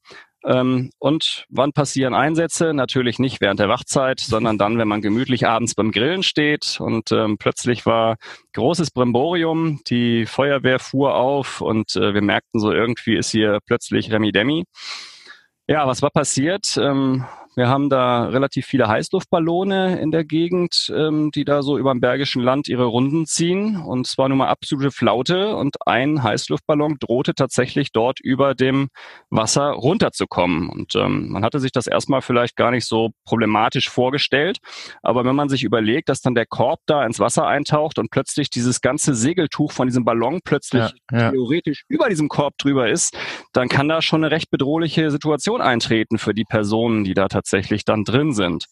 [0.44, 2.74] Ähm, und wann passieren Einsätze?
[2.74, 7.12] Natürlich nicht während der Wachzeit, sondern dann, wenn man gemütlich abends beim Grillen steht und
[7.12, 8.16] ähm, plötzlich war
[8.55, 14.11] großes Bremborium, die Feuerwehr fuhr auf und äh, wir merkten so irgendwie ist hier plötzlich
[14.11, 14.64] Remi Demi.
[15.68, 16.76] Ja, was war passiert?
[16.76, 17.24] Ähm,
[17.55, 22.01] wir haben da relativ viele Heißluftballone in der Gegend, ähm, die da so über dem
[22.01, 23.77] Bergischen Land ihre Runden ziehen.
[23.77, 28.88] Und es war nun mal absolute Flaute und ein Heißluftballon drohte tatsächlich dort über dem
[29.29, 30.71] Wasser runterzukommen.
[30.71, 34.59] Und ähm, man hatte sich das erstmal vielleicht gar nicht so problematisch vorgestellt.
[35.03, 38.49] Aber wenn man sich überlegt, dass dann der Korb da ins Wasser eintaucht und plötzlich
[38.49, 41.31] dieses ganze Segeltuch von diesem Ballon plötzlich ja, ja.
[41.31, 43.15] theoretisch über diesem Korb drüber ist,
[43.53, 47.41] dann kann da schon eine recht bedrohliche Situation eintreten für die Personen, die da tatsächlich
[47.42, 48.66] tatsächlich dann drin sind.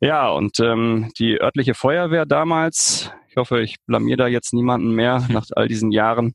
[0.00, 5.26] Ja, und ähm, die örtliche Feuerwehr damals, ich hoffe, ich blamier da jetzt niemanden mehr
[5.28, 6.34] nach all diesen Jahren,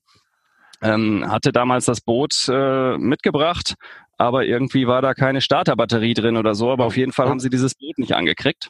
[0.81, 3.75] ähm, hatte damals das Boot äh, mitgebracht,
[4.23, 7.49] aber irgendwie war da keine Starterbatterie drin oder so, aber auf jeden Fall haben sie
[7.49, 8.69] dieses Boot nicht angekriegt.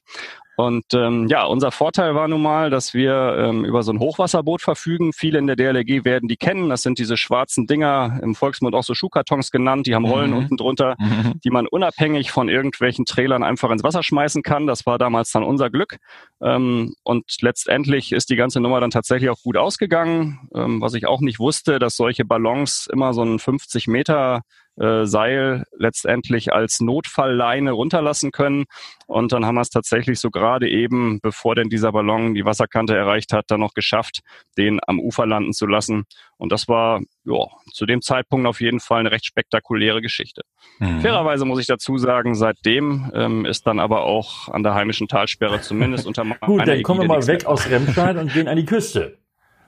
[0.55, 4.61] Und ähm, ja, unser Vorteil war nun mal, dass wir ähm, über so ein Hochwasserboot
[4.61, 5.11] verfügen.
[5.11, 6.69] Viele in der DLRG werden die kennen.
[6.69, 9.87] Das sind diese schwarzen Dinger, im Volksmund auch so Schuhkartons genannt.
[9.87, 10.37] Die haben Rollen mhm.
[10.37, 11.39] unten drunter, mhm.
[11.43, 14.67] die man unabhängig von irgendwelchen Trailern einfach ins Wasser schmeißen kann.
[14.67, 15.97] Das war damals dann unser Glück.
[16.39, 20.49] Ähm, und letztendlich ist die ganze Nummer dann tatsächlich auch gut ausgegangen.
[20.53, 24.43] Ähm, was ich auch nicht wusste, dass solche Ballons immer so einen 50 Meter
[24.79, 28.65] äh, Seil letztendlich als Notfallleine runterlassen können.
[29.07, 32.95] Und dann haben wir es tatsächlich so gerade eben, bevor denn dieser Ballon die Wasserkante
[32.95, 34.19] erreicht hat, dann noch geschafft,
[34.57, 36.05] den am Ufer landen zu lassen.
[36.37, 40.41] Und das war ja, zu dem Zeitpunkt auf jeden Fall eine recht spektakuläre Geschichte.
[40.79, 41.01] Mhm.
[41.01, 45.61] Fairerweise muss ich dazu sagen, seitdem ähm, ist dann aber auch an der heimischen Talsperre
[45.61, 49.22] zumindest unter Gut, dann kommen wir mal weg aus Remscheid und gehen an die Küste.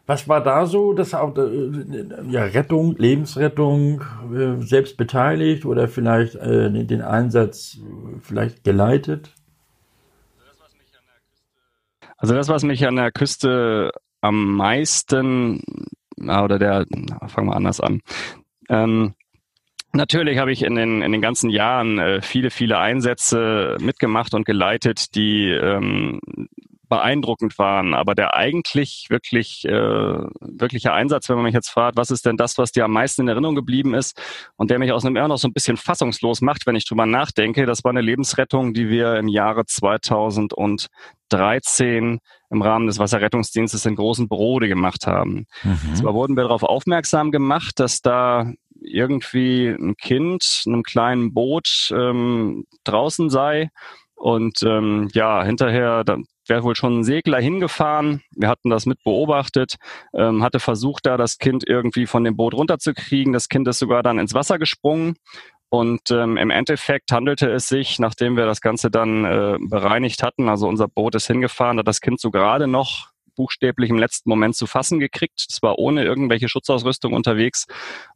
[0.08, 0.94] Was war da so?
[0.94, 1.18] Das äh,
[2.30, 4.02] ja Rettung, Lebensrettung,
[4.34, 7.80] äh, selbst beteiligt oder vielleicht äh, den Einsatz
[8.22, 9.34] vielleicht geleitet?
[12.18, 13.92] Also das, was mich an der Küste
[14.22, 15.62] am meisten
[16.18, 16.86] oder der
[17.28, 18.02] fangen wir anders an.
[18.70, 19.16] Ähm,
[19.96, 24.46] Natürlich habe ich in den, in den ganzen Jahren äh, viele, viele Einsätze mitgemacht und
[24.46, 26.20] geleitet, die ähm,
[26.88, 27.94] beeindruckend waren.
[27.94, 32.38] Aber der eigentlich wirklich äh, wirkliche Einsatz, wenn man mich jetzt fragt, was ist denn
[32.38, 34.20] das, was dir am meisten in Erinnerung geblieben ist
[34.56, 37.06] und der mich aus einem immer noch so ein bisschen fassungslos macht, wenn ich drüber
[37.06, 42.20] nachdenke, das war eine Lebensrettung, die wir im Jahre 2013
[42.52, 45.46] im Rahmen des Wasserrettungsdienstes in Großen Brode gemacht haben.
[45.64, 45.96] Mhm.
[45.96, 51.94] Zwar wurden wir darauf aufmerksam gemacht, dass da irgendwie ein Kind in einem kleinen Boot
[51.96, 53.70] ähm, draußen sei
[54.16, 56.18] und ähm, ja, hinterher, da
[56.48, 58.22] wäre wohl schon ein Segler hingefahren.
[58.36, 59.76] Wir hatten das mit beobachtet,
[60.14, 63.34] ähm, hatte versucht, da das Kind irgendwie von dem Boot runterzukriegen.
[63.34, 65.16] Das Kind ist sogar dann ins Wasser gesprungen.
[65.70, 70.48] Und ähm, im Endeffekt handelte es sich, nachdem wir das Ganze dann äh, bereinigt hatten,
[70.48, 74.56] also unser Boot ist hingefahren, hat das Kind so gerade noch buchstäblich im letzten Moment
[74.56, 75.46] zu fassen gekriegt.
[75.50, 77.66] Das war ohne irgendwelche Schutzausrüstung unterwegs.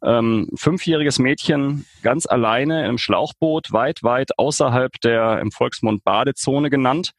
[0.04, 7.12] Ähm, fünfjähriges Mädchen ganz alleine im Schlauchboot, weit, weit außerhalb der im Volksmund Badezone genannt.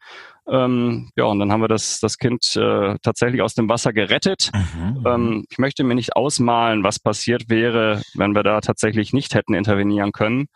[0.47, 4.49] Ähm, ja, und dann haben wir das, das Kind äh, tatsächlich aus dem Wasser gerettet.
[4.53, 5.07] Mhm, mhm.
[5.07, 9.53] ähm, ich möchte mir nicht ausmalen, was passiert wäre, wenn wir da tatsächlich nicht hätten
[9.53, 10.47] intervenieren können.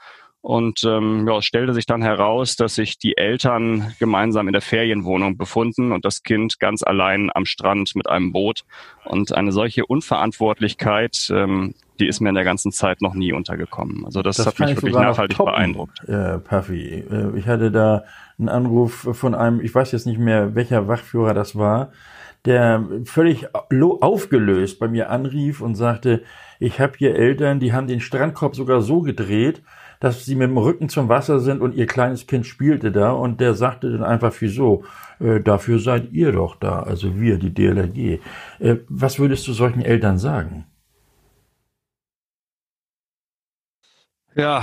[0.45, 4.61] Und ähm, ja, es stellte sich dann heraus, dass sich die Eltern gemeinsam in der
[4.61, 8.63] Ferienwohnung befunden und das Kind ganz allein am Strand mit einem Boot.
[9.05, 14.05] Und eine solche Unverantwortlichkeit, ähm, die ist mir in der ganzen Zeit noch nie untergekommen.
[14.05, 16.07] Also das, das hat mich wirklich nachhaltig beeindruckt.
[16.07, 18.03] Äh, Puffy, äh, ich hatte da
[18.37, 21.91] einen Anruf von einem, ich weiß jetzt nicht mehr, welcher Wachführer das war,
[22.45, 23.47] der völlig
[23.81, 26.21] aufgelöst bei mir anrief und sagte,
[26.59, 29.63] ich habe hier Eltern, die haben den Strandkorb sogar so gedreht,
[30.05, 33.41] dass sie mit dem Rücken zum Wasser sind und ihr kleines Kind spielte da und
[33.41, 34.83] der sagte dann einfach, wieso,
[35.19, 38.19] äh, dafür seid ihr doch da, also wir, die DLRG.
[38.59, 40.67] Äh, was würdest du solchen Eltern sagen?
[44.35, 44.61] Ja,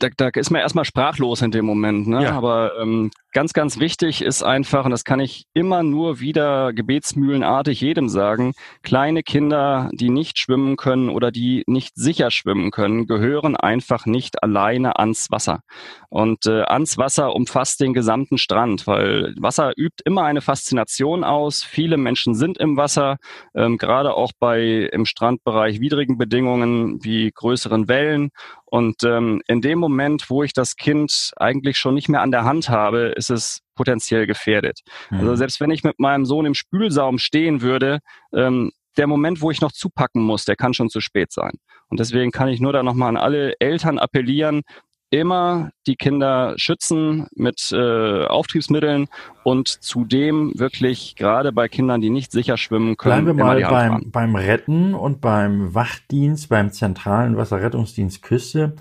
[0.00, 2.08] da, da ist man erstmal sprachlos in dem Moment.
[2.08, 2.24] Ne?
[2.24, 2.32] Ja.
[2.32, 7.80] Aber ähm, ganz, ganz wichtig ist einfach, und das kann ich immer nur wieder gebetsmühlenartig
[7.80, 13.56] jedem sagen, kleine Kinder, die nicht schwimmen können oder die nicht sicher schwimmen können, gehören
[13.56, 15.60] einfach nicht alleine ans Wasser.
[16.08, 21.64] Und äh, ans Wasser umfasst den gesamten Strand, weil Wasser übt immer eine Faszination aus.
[21.64, 23.16] Viele Menschen sind im Wasser,
[23.54, 28.30] ähm, gerade auch bei im Strandbereich widrigen Bedingungen wie größeren Wellen.
[28.66, 32.44] Und ähm, in dem Moment, wo ich das Kind eigentlich schon nicht mehr an der
[32.44, 34.80] Hand habe, ist es potenziell gefährdet.
[35.10, 35.20] Mhm.
[35.20, 38.00] Also selbst wenn ich mit meinem Sohn im Spülsaum stehen würde,
[38.32, 41.52] ähm, der Moment, wo ich noch zupacken muss, der kann schon zu spät sein.
[41.88, 44.62] Und deswegen kann ich nur da nochmal an alle Eltern appellieren,
[45.10, 49.08] immer die Kinder schützen mit äh, Auftriebsmitteln
[49.44, 53.24] und zudem wirklich gerade bei Kindern, die nicht sicher schwimmen können.
[53.24, 58.74] Bleiben wir mal beim, beim Retten und beim Wachdienst, beim zentralen Wasserrettungsdienst Küste.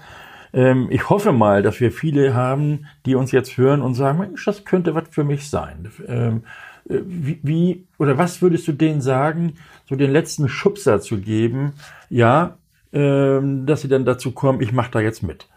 [0.54, 4.46] Ähm, ich hoffe mal, dass wir viele haben, die uns jetzt hören und sagen, Mensch,
[4.46, 5.92] das könnte was für mich sein.
[6.08, 6.44] Ähm,
[6.90, 9.56] äh, wie, wie oder was würdest du denen sagen,
[9.90, 11.74] so den letzten Schubser zu geben,
[12.10, 12.58] ja,
[12.94, 15.48] ähm, dass sie dann dazu kommen, ich mache da jetzt mit.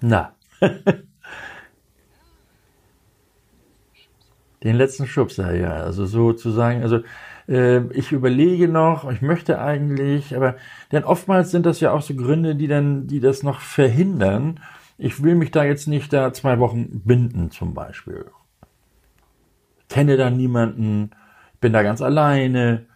[0.00, 0.34] Na.
[4.62, 5.72] Den letzten Schubser, ja.
[5.72, 7.00] Also sozusagen, also
[7.48, 10.56] äh, ich überlege noch, ich möchte eigentlich, aber
[10.92, 14.60] denn oftmals sind das ja auch so Gründe, die dann, die das noch verhindern.
[14.98, 18.26] Ich will mich da jetzt nicht da zwei Wochen binden, zum Beispiel.
[19.88, 21.10] kenne da niemanden,
[21.60, 22.86] bin da ganz alleine.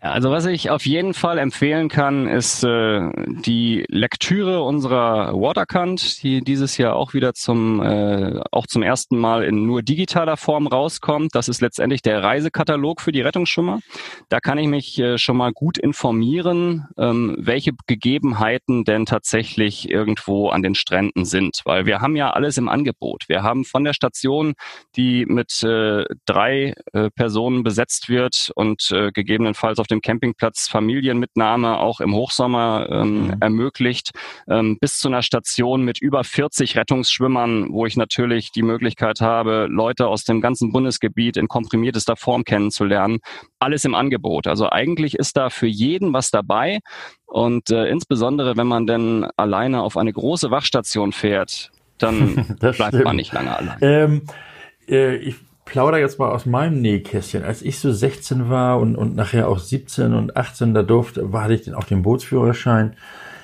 [0.00, 3.10] Also was ich auf jeden Fall empfehlen kann, ist äh,
[3.46, 9.42] die Lektüre unserer Waterkant, die dieses Jahr auch wieder zum äh, auch zum ersten Mal
[9.44, 11.34] in nur digitaler Form rauskommt.
[11.34, 13.80] Das ist letztendlich der Reisekatalog für die Rettungsschwimmer.
[14.28, 20.50] Da kann ich mich äh, schon mal gut informieren, ähm, welche Gegebenheiten denn tatsächlich irgendwo
[20.50, 23.24] an den Stränden sind, weil wir haben ja alles im Angebot.
[23.28, 24.56] Wir haben von der Station,
[24.94, 31.78] die mit äh, drei äh, Personen besetzt wird und äh, gegebenenfalls auf dem Campingplatz Familienmitnahme
[31.78, 33.36] auch im Hochsommer ähm, mhm.
[33.40, 34.10] ermöglicht,
[34.48, 39.66] ähm, bis zu einer Station mit über 40 Rettungsschwimmern, wo ich natürlich die Möglichkeit habe,
[39.70, 43.18] Leute aus dem ganzen Bundesgebiet in komprimiertester Form kennenzulernen.
[43.58, 44.46] Alles im Angebot.
[44.46, 46.80] Also eigentlich ist da für jeden was dabei.
[47.26, 53.04] Und äh, insbesondere, wenn man denn alleine auf eine große Wachstation fährt, dann bleibt stimmt.
[53.04, 53.78] man nicht lange allein.
[53.80, 54.22] Ähm,
[54.88, 57.44] äh, ich plauder jetzt mal aus meinem Nähkästchen.
[57.44, 61.50] Als ich so 16 war und, und nachher auch 17 und 18, da durfte, war
[61.50, 62.96] ich auch den Bootsführerschein.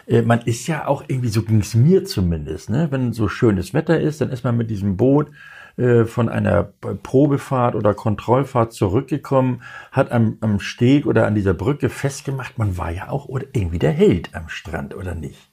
[0.06, 2.88] Äh, man ist ja auch irgendwie, so ging es mir zumindest, ne?
[2.90, 5.30] wenn so schönes Wetter ist, dann ist man mit diesem Boot
[5.76, 11.88] äh, von einer Probefahrt oder Kontrollfahrt zurückgekommen, hat am, am Steg oder an dieser Brücke
[11.88, 15.51] festgemacht, man war ja auch oder irgendwie der Held am Strand, oder nicht?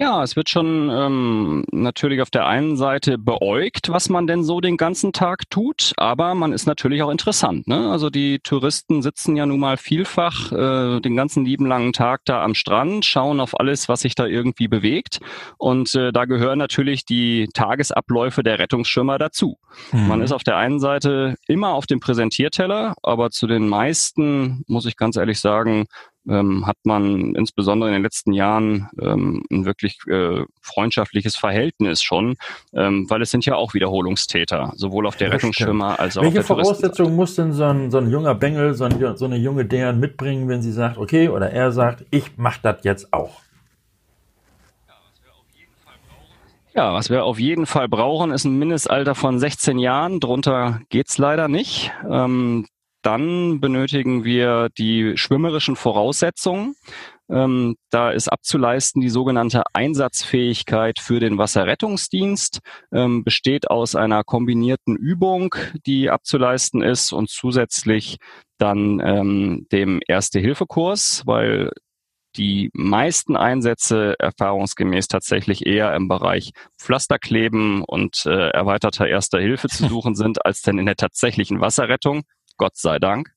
[0.00, 4.60] Ja, es wird schon ähm, natürlich auf der einen Seite beäugt, was man denn so
[4.60, 7.68] den ganzen Tag tut, aber man ist natürlich auch interessant.
[7.68, 7.90] Ne?
[7.90, 12.42] Also die Touristen sitzen ja nun mal vielfach äh, den ganzen lieben langen Tag da
[12.42, 15.20] am Strand, schauen auf alles, was sich da irgendwie bewegt.
[15.58, 19.58] Und äh, da gehören natürlich die Tagesabläufe der Rettungsschwimmer dazu.
[19.92, 20.08] Mhm.
[20.08, 24.86] Man ist auf der einen Seite immer auf dem Präsentierteller, aber zu den meisten, muss
[24.86, 25.84] ich ganz ehrlich sagen,
[26.28, 32.36] ähm, hat man insbesondere in den letzten Jahren ähm, ein wirklich äh, freundschaftliches Verhältnis schon,
[32.74, 36.40] ähm, weil es sind ja auch Wiederholungstäter, sowohl auf der Das Rettungsschwimmer als auch Welche
[36.40, 36.94] auf der Touristenseite.
[36.94, 40.00] Voraussetzungen muss denn so ein, so ein junger Bengel, so, ein, so eine junge Dern
[40.00, 43.40] mitbringen, wenn sie sagt, okay, oder er sagt, ich mach das jetzt auch?
[46.74, 50.20] Ja, was wir auf jeden Fall brauchen, ist ein Mindestalter von 16 Jahren.
[50.20, 51.92] Drunter geht's leider nicht.
[52.08, 52.66] Ähm,
[53.02, 56.74] dann benötigen wir die schwimmerischen Voraussetzungen.
[57.28, 62.60] Ähm, da ist abzuleisten die sogenannte Einsatzfähigkeit für den Wasserrettungsdienst,
[62.92, 65.54] ähm, besteht aus einer kombinierten Übung,
[65.86, 68.18] die abzuleisten ist und zusätzlich
[68.58, 71.70] dann ähm, dem Erste-Hilfe-Kurs, weil
[72.36, 79.86] die meisten Einsätze erfahrungsgemäß tatsächlich eher im Bereich Pflasterkleben und äh, erweiterter Erster Hilfe zu
[79.88, 82.22] suchen sind, als denn in der tatsächlichen Wasserrettung.
[82.62, 83.32] Gott sei Dank.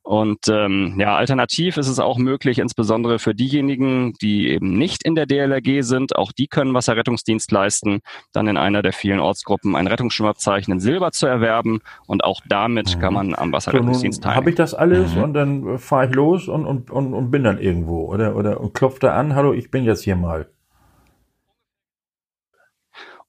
[0.00, 5.14] Und ähm, ja, alternativ ist es auch möglich, insbesondere für diejenigen, die eben nicht in
[5.14, 8.00] der DLRG sind, auch die können Wasserrettungsdienst leisten,
[8.32, 12.98] dann in einer der vielen Ortsgruppen ein Rettungsschwimmabzeichen in Silber zu erwerben und auch damit
[12.98, 14.36] kann man am Wasserrettungsdienst teilnehmen.
[14.38, 17.58] habe ich das alles und dann fahre ich los und, und, und, und bin dann
[17.58, 20.48] irgendwo oder, oder und klopfe da an, hallo, ich bin jetzt hier mal.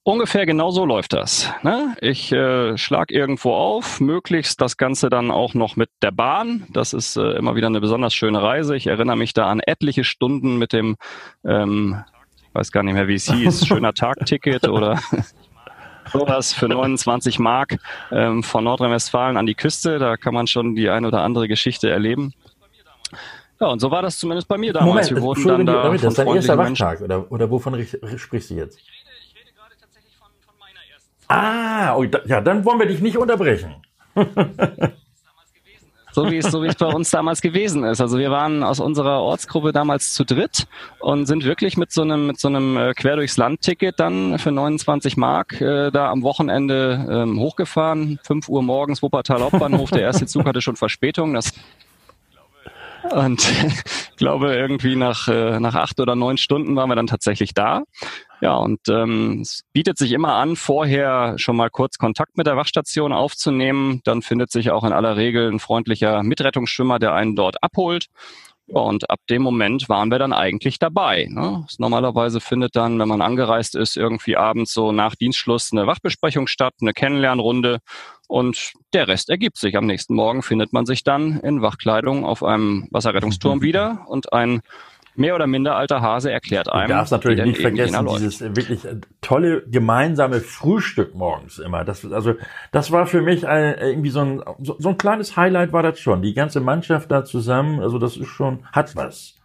[0.05, 1.49] Ungefähr genau so läuft das.
[1.61, 1.95] Ne?
[2.01, 6.65] Ich äh, schlag irgendwo auf, möglichst das Ganze dann auch noch mit der Bahn.
[6.73, 8.75] Das ist äh, immer wieder eine besonders schöne Reise.
[8.75, 10.97] Ich erinnere mich da an etliche Stunden mit dem,
[11.45, 12.03] ähm,
[12.51, 14.99] weiß gar nicht mehr, wie es hieß, schöner Tagticket oder
[16.11, 17.77] sowas für 29 Mark
[18.11, 19.99] ähm, von Nordrhein-Westfalen an die Küste.
[19.99, 22.33] Da kann man schon die ein oder andere Geschichte erleben.
[23.61, 25.09] Ja, und so war das zumindest bei mir damals.
[25.11, 28.49] Wir wurden dann da von das ist dein erster Wachtag oder, oder wovon ri- sprichst
[28.49, 28.79] du jetzt?
[31.27, 33.75] Ah, oh, ja, dann wollen wir dich nicht unterbrechen.
[36.13, 37.99] So wie es, so wie es bei uns damals gewesen ist.
[37.99, 40.67] Also wir waren aus unserer Ortsgruppe damals zu dritt
[40.99, 44.51] und sind wirklich mit so einem, mit so einem äh, Quer durchs Land-Ticket dann für
[44.51, 48.19] 29 Mark äh, da am Wochenende ähm, hochgefahren.
[48.23, 49.89] 5 Uhr morgens Wuppertal Hauptbahnhof.
[49.89, 51.33] Der erste Zug hatte schon Verspätung.
[51.33, 51.51] Das
[53.11, 53.51] und
[54.17, 57.83] glaube, irgendwie nach, äh, nach acht oder neun Stunden waren wir dann tatsächlich da.
[58.41, 62.57] Ja, und ähm, es bietet sich immer an, vorher schon mal kurz Kontakt mit der
[62.57, 64.01] Wachstation aufzunehmen.
[64.03, 68.07] Dann findet sich auch in aller Regel ein freundlicher Mitrettungsschwimmer, der einen dort abholt.
[68.67, 71.27] Und ab dem Moment waren wir dann eigentlich dabei.
[71.29, 71.65] Ne?
[71.77, 76.73] Normalerweise findet dann, wenn man angereist ist, irgendwie abends so nach Dienstschluss eine Wachbesprechung statt,
[76.81, 77.79] eine Kennenlernrunde.
[78.27, 79.77] Und der Rest ergibt sich.
[79.77, 84.61] Am nächsten Morgen findet man sich dann in Wachkleidung auf einem Wasserrettungsturm wieder und ein
[85.15, 86.89] mehr oder minder alter Hase erklärt Du einem.
[86.89, 91.83] darfst natürlich nicht vergessen, dieses äh, wirklich äh, tolle gemeinsame Frühstück morgens immer.
[91.83, 92.35] Das, also,
[92.71, 95.83] das war für mich ein, äh, irgendwie so ein, so, so ein kleines Highlight war
[95.83, 96.21] das schon.
[96.21, 99.35] Die ganze Mannschaft da zusammen, also das ist schon, hat was.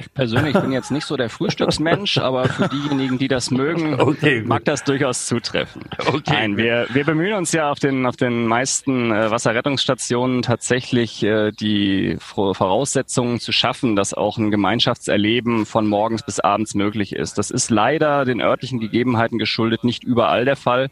[0.00, 4.42] Ich persönlich bin jetzt nicht so der Frühstücksmensch, aber für diejenigen, die das mögen, Okay,
[4.46, 5.82] mag das durchaus zutreffen.
[6.06, 11.22] Okay, Nein, wir, wir bemühen uns ja auf den, auf den meisten äh, Wasserrettungsstationen tatsächlich
[11.22, 17.14] äh, die Vor- Voraussetzungen zu schaffen, dass auch ein Gemeinschaftserleben von morgens bis abends möglich
[17.14, 17.36] ist.
[17.36, 20.88] Das ist leider den örtlichen Gegebenheiten geschuldet nicht überall der Fall,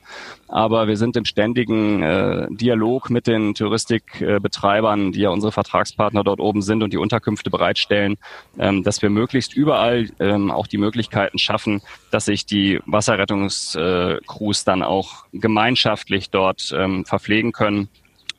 [0.49, 6.41] aber wir sind im ständigen äh, Dialog mit den Touristikbetreibern, die ja unsere Vertragspartner dort
[6.41, 8.17] oben sind und die Unterkünfte bereitstellen,
[8.59, 14.83] ähm, dass wir möglichst überall ähm, auch die Möglichkeiten schaffen, dass sich die Wasserrettungscrews dann
[14.83, 17.89] auch gemeinschaftlich dort ähm, verpflegen können.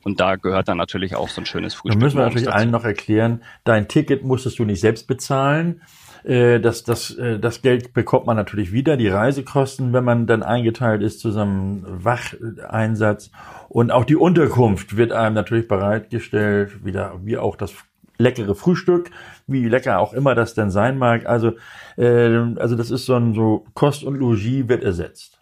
[0.02, 2.02] Und da gehört dann natürlich auch so ein schönes Da Frühstück.
[2.02, 2.56] müssen wir natürlich dazu.
[2.56, 5.82] allen noch erklären, dein Ticket musstest du nicht selbst bezahlen.
[6.24, 10.42] Äh, Das, das, äh, das Geld bekommt man natürlich wieder, die Reisekosten, wenn man dann
[10.42, 13.30] eingeteilt ist zusammen Wacheinsatz.
[13.68, 17.74] Und auch die Unterkunft wird einem natürlich bereitgestellt, wieder wie auch das
[18.18, 19.10] leckere Frühstück,
[19.50, 21.26] wie lecker auch immer das denn sein mag.
[21.26, 21.52] Also,
[21.96, 25.40] äh, also das ist so ein so Kost und Logis wird ersetzt.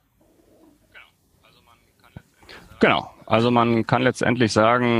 [0.92, 1.06] Genau.
[1.46, 3.17] Also man kann letztendlich sagen,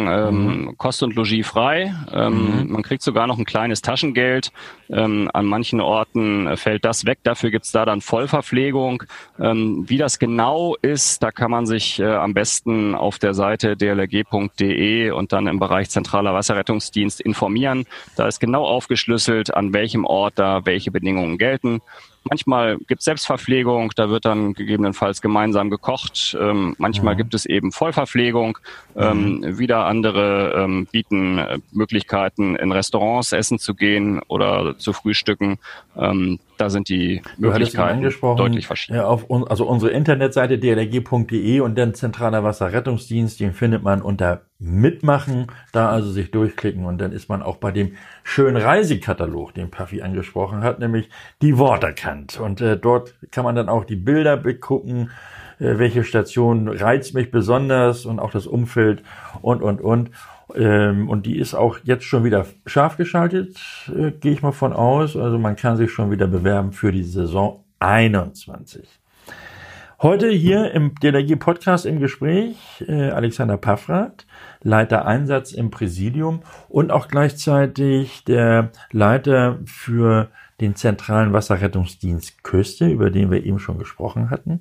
[0.07, 1.95] ähm, Kost und Logis frei.
[2.13, 4.53] Ähm, Man kriegt sogar noch ein kleines Taschengeld.
[4.91, 7.21] Ähm, an manchen Orten äh, fällt das weg.
[7.23, 9.03] Dafür gibt's da dann Vollverpflegung.
[9.41, 13.77] Ähm, wie das genau ist, da kann man sich äh, am besten auf der Seite
[13.77, 17.87] dlrg.de und dann im Bereich zentraler Wasserrettungsdienst informieren.
[18.17, 21.81] Da ist genau aufgeschlüsselt, an welchem Ort da welche Bedingungen gelten.
[22.29, 26.37] Manchmal gibt es Selbstverpflegung, da wird dann gegebenenfalls gemeinsam gekocht.
[26.39, 28.59] Ähm, manchmal gibt es eben Vollverpflegung.
[28.97, 35.59] Ähm, wieder andere ähm, bieten äh, Möglichkeiten, in Restaurants essen zu gehen oder zu frühstücken.
[35.97, 38.03] Ähm, da sind die Möglichkeiten
[38.37, 38.97] deutlich verschieden.
[38.97, 45.47] Ja, auf, also unsere Internetseite dlg.de und dann Zentraler Wasserrettungsdienst, den findet man unter Mitmachen,
[45.73, 47.93] da also sich durchklicken und dann ist man auch bei dem
[48.25, 51.09] schönen Reisekatalog, den Puffy angesprochen hat, nämlich
[51.43, 52.41] die Waterkant.
[52.41, 55.11] Und äh, dort kann man dann auch die Bilder begucken,
[55.61, 59.03] äh, welche Station reizt mich besonders und auch das Umfeld
[59.43, 60.11] und, und, und.
[60.55, 63.59] Ähm, und die ist auch jetzt schon wieder scharf geschaltet,
[63.95, 65.17] äh, gehe ich mal von aus.
[65.17, 68.89] Also man kann sich schon wieder bewerben für die Saison 21.
[70.01, 74.27] Heute hier im DLRG Podcast im Gespräch äh, Alexander Paffrath,
[74.63, 80.29] Leiter Einsatz im Präsidium und auch gleichzeitig der Leiter für
[80.61, 84.61] den zentralen Wasserrettungsdienst Küste, über den wir eben schon gesprochen hatten.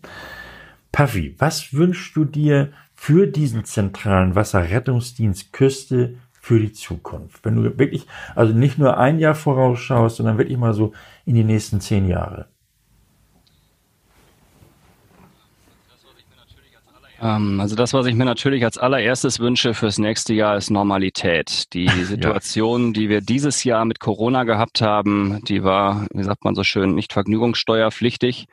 [0.92, 7.46] Paffi, was wünschst du dir für diesen zentralen Wasserrettungsdienst Küste für die Zukunft?
[7.46, 10.94] Wenn du wirklich, also nicht nur ein Jahr vorausschaust, sondern wirklich mal so
[11.24, 12.48] in die nächsten zehn Jahre.
[17.22, 21.74] Ähm, also das, was ich mir natürlich als allererstes wünsche fürs nächste Jahr, ist Normalität.
[21.74, 22.92] Die Situation, ja.
[22.94, 26.96] die wir dieses Jahr mit Corona gehabt haben, die war, wie sagt man so schön,
[26.96, 28.48] nicht vergnügungssteuerpflichtig.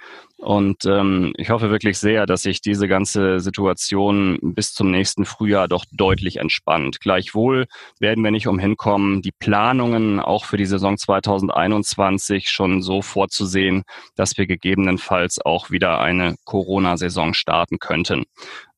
[0.44, 5.68] Und ähm, ich hoffe wirklich sehr, dass sich diese ganze Situation bis zum nächsten Frühjahr
[5.68, 7.00] doch deutlich entspannt.
[7.00, 7.64] Gleichwohl
[7.98, 13.84] werden wir nicht umhin kommen, die Planungen auch für die Saison 2021 schon so vorzusehen,
[14.16, 18.24] dass wir gegebenenfalls auch wieder eine Corona-Saison starten könnten.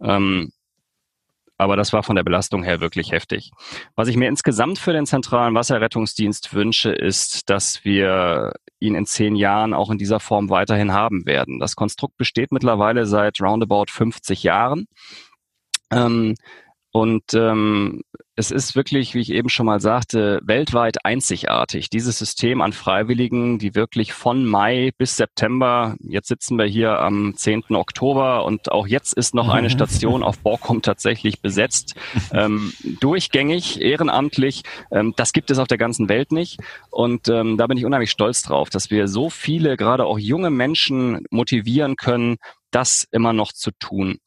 [0.00, 0.52] Ähm,
[1.58, 3.50] aber das war von der Belastung her wirklich heftig.
[3.94, 9.36] Was ich mir insgesamt für den zentralen Wasserrettungsdienst wünsche, ist, dass wir ihn in zehn
[9.36, 11.58] Jahren auch in dieser Form weiterhin haben werden.
[11.58, 14.86] Das Konstrukt besteht mittlerweile seit roundabout 50 Jahren.
[15.90, 16.34] Ähm,
[16.90, 18.02] und ähm,
[18.38, 21.88] es ist wirklich, wie ich eben schon mal sagte, weltweit einzigartig.
[21.88, 27.34] Dieses System an Freiwilligen, die wirklich von Mai bis September, jetzt sitzen wir hier am
[27.34, 27.64] 10.
[27.70, 31.94] Oktober und auch jetzt ist noch eine Station auf Borkum tatsächlich besetzt,
[32.32, 34.64] ähm, durchgängig, ehrenamtlich.
[34.90, 36.60] Ähm, das gibt es auf der ganzen Welt nicht.
[36.90, 40.50] Und ähm, da bin ich unheimlich stolz drauf, dass wir so viele, gerade auch junge
[40.50, 42.36] Menschen motivieren können,
[42.70, 44.18] das immer noch zu tun.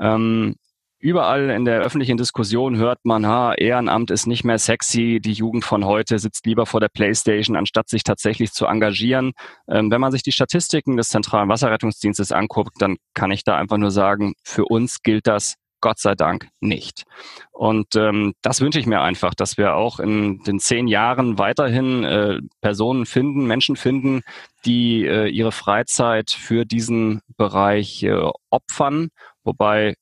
[0.00, 0.54] Ähm,
[1.00, 5.64] Überall in der öffentlichen Diskussion hört man, ha, Ehrenamt ist nicht mehr sexy, die Jugend
[5.64, 9.32] von heute sitzt lieber vor der Playstation, anstatt sich tatsächlich zu engagieren.
[9.68, 13.76] Ähm, wenn man sich die Statistiken des Zentralen Wasserrettungsdienstes anguckt, dann kann ich da einfach
[13.76, 17.04] nur sagen, für uns gilt das Gott sei Dank nicht.
[17.52, 22.02] Und ähm, das wünsche ich mir einfach, dass wir auch in den zehn Jahren weiterhin
[22.02, 24.22] äh, Personen finden, Menschen finden,
[24.64, 29.10] die äh, ihre Freizeit für diesen Bereich äh, opfern.
[29.44, 29.94] Wobei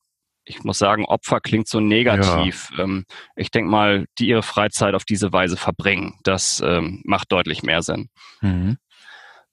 [0.47, 2.69] ich muss sagen, Opfer klingt so negativ.
[2.77, 2.85] Ja.
[2.85, 6.19] Ähm, ich denke mal, die ihre Freizeit auf diese Weise verbringen.
[6.23, 8.09] Das ähm, macht deutlich mehr Sinn.
[8.41, 8.77] Mhm.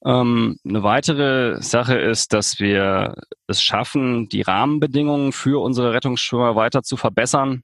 [0.07, 3.15] Ähm, eine weitere Sache ist, dass wir
[3.47, 7.63] es schaffen, die Rahmenbedingungen für unsere Rettungsschwimmer weiter zu verbessern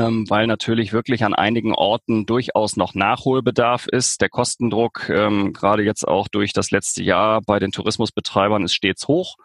[0.00, 4.20] ähm, weil natürlich wirklich an einigen Orten durchaus noch Nachholbedarf ist.
[4.20, 9.08] Der Kostendruck, ähm, gerade jetzt auch durch das letzte Jahr bei den Tourismusbetreibern, ist stets
[9.08, 9.36] hoch.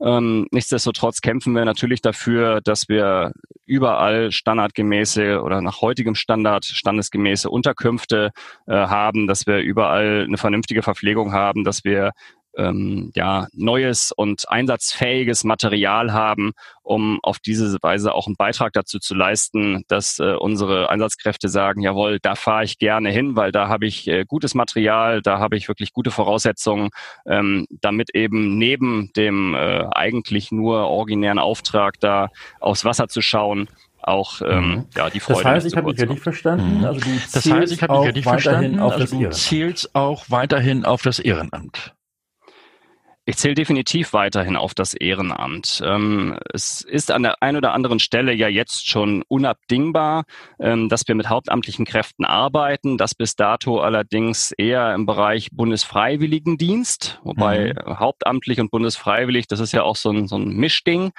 [0.00, 3.32] Ähm, nichtsdestotrotz kämpfen wir natürlich dafür, dass wir
[3.66, 8.30] überall standardgemäße oder nach heutigem Standard standesgemäße Unterkünfte
[8.66, 12.12] äh, haben, dass wir überall eine vernünftige Verpflegung haben, dass wir
[12.58, 16.52] ähm, ja, neues und einsatzfähiges Material haben,
[16.82, 21.82] um auf diese Weise auch einen Beitrag dazu zu leisten, dass äh, unsere Einsatzkräfte sagen,
[21.82, 25.56] jawohl, da fahre ich gerne hin, weil da habe ich äh, gutes Material, da habe
[25.56, 26.90] ich wirklich gute Voraussetzungen,
[27.26, 32.28] ähm, damit eben neben dem äh, eigentlich nur originären Auftrag da
[32.60, 33.68] aufs Wasser zu schauen,
[34.02, 34.86] auch ähm, mhm.
[34.96, 35.42] ja, die Freude.
[35.42, 36.78] Das heißt, ich habe dich richtig verstanden.
[36.78, 36.84] Mhm.
[36.84, 38.78] Also du das heißt, ich habe dich richtig verstanden.
[38.80, 41.94] Also du zielst auch weiterhin auf das Ehrenamt.
[43.28, 45.82] Ich zähle definitiv weiterhin auf das Ehrenamt.
[45.84, 50.24] Ähm, es ist an der einen oder anderen Stelle ja jetzt schon unabdingbar,
[50.58, 52.96] ähm, dass wir mit hauptamtlichen Kräften arbeiten.
[52.96, 57.98] Das bis dato allerdings eher im Bereich Bundesfreiwilligendienst, wobei mhm.
[57.98, 61.12] hauptamtlich und bundesfreiwillig, das ist ja auch so ein, so ein Mischding,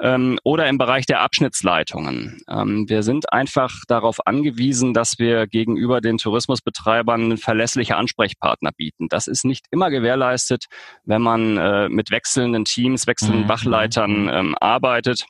[0.00, 2.40] ähm, oder im Bereich der Abschnittsleitungen.
[2.86, 9.08] Wir sind einfach darauf angewiesen, dass wir gegenüber den Tourismusbetreibern verlässliche Ansprechpartner bieten.
[9.08, 10.66] Das ist nicht immer gewährleistet,
[11.04, 13.48] wenn man äh, mit wechselnden Teams, wechselnden mhm.
[13.48, 15.26] Wachleitern ähm, arbeitet.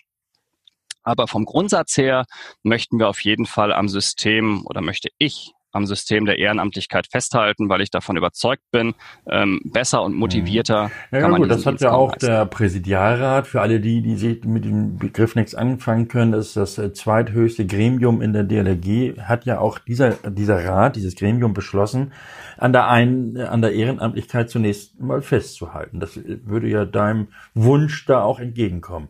[1.02, 2.26] Aber vom Grundsatz her
[2.62, 7.68] möchten wir auf jeden Fall am System oder möchte ich am System der Ehrenamtlichkeit festhalten,
[7.68, 8.94] weil ich davon überzeugt bin,
[9.30, 10.90] ähm, besser und motivierter mhm.
[11.12, 14.44] ja, kann man gut, Das hat ja auch der Präsidialrat, für alle die, die sich
[14.44, 19.44] mit dem Begriff nichts anfangen können, ist das äh, zweithöchste Gremium in der DLRG, hat
[19.44, 22.12] ja auch dieser, dieser Rat, dieses Gremium beschlossen,
[22.56, 26.00] an der, ein, an der Ehrenamtlichkeit zunächst mal festzuhalten.
[26.00, 29.08] Das würde ja deinem Wunsch da auch entgegenkommen.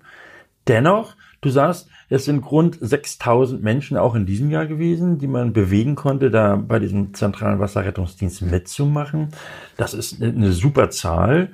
[0.66, 5.52] Dennoch, du sagst, es sind rund 6000 Menschen auch in diesem Jahr gewesen, die man
[5.52, 9.28] bewegen konnte, da bei diesem zentralen Wasserrettungsdienst mitzumachen.
[9.76, 11.50] Das ist eine super Zahl.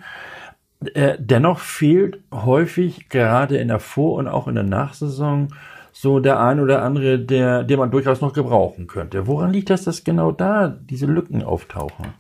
[0.95, 5.49] Äh, dennoch fehlt häufig gerade in der Vor- und auch in der Nachsaison
[5.93, 9.27] so der ein oder andere, der, der man durchaus noch gebrauchen könnte.
[9.27, 12.15] Woran liegt das, dass genau da diese Lücken auftauchen?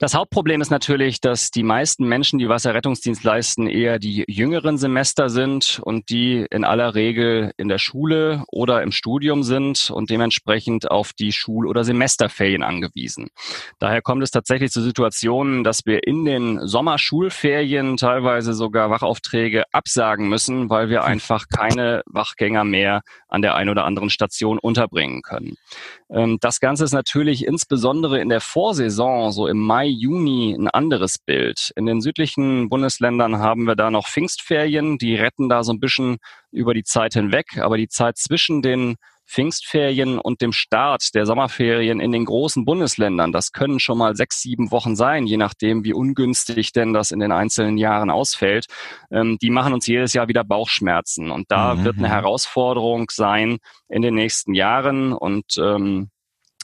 [0.00, 5.28] Das Hauptproblem ist natürlich, dass die meisten Menschen, die Wasserrettungsdienst leisten, eher die jüngeren Semester
[5.28, 10.90] sind und die in aller Regel in der Schule oder im Studium sind und dementsprechend
[10.90, 13.28] auf die Schul- oder Semesterferien angewiesen.
[13.78, 20.30] Daher kommt es tatsächlich zu Situationen, dass wir in den Sommerschulferien teilweise sogar Wachaufträge absagen
[20.30, 25.58] müssen, weil wir einfach keine Wachgänger mehr an der einen oder anderen Station unterbringen können.
[26.08, 31.18] Ähm, das Ganze ist natürlich insbesondere in der Vorsaison, so im Mai, Juni ein anderes
[31.18, 31.72] Bild.
[31.76, 36.18] In den südlichen Bundesländern haben wir da noch Pfingstferien, die retten da so ein bisschen
[36.50, 38.96] über die Zeit hinweg, aber die Zeit zwischen den
[39.30, 44.42] Pfingstferien und dem Start der Sommerferien in den großen Bundesländern, das können schon mal sechs,
[44.42, 48.66] sieben Wochen sein, je nachdem, wie ungünstig denn das in den einzelnen Jahren ausfällt.
[49.12, 51.30] Ähm, die machen uns jedes Jahr wieder Bauchschmerzen.
[51.30, 51.84] Und da mhm.
[51.84, 55.12] wird eine Herausforderung sein in den nächsten Jahren.
[55.12, 56.10] Und ähm,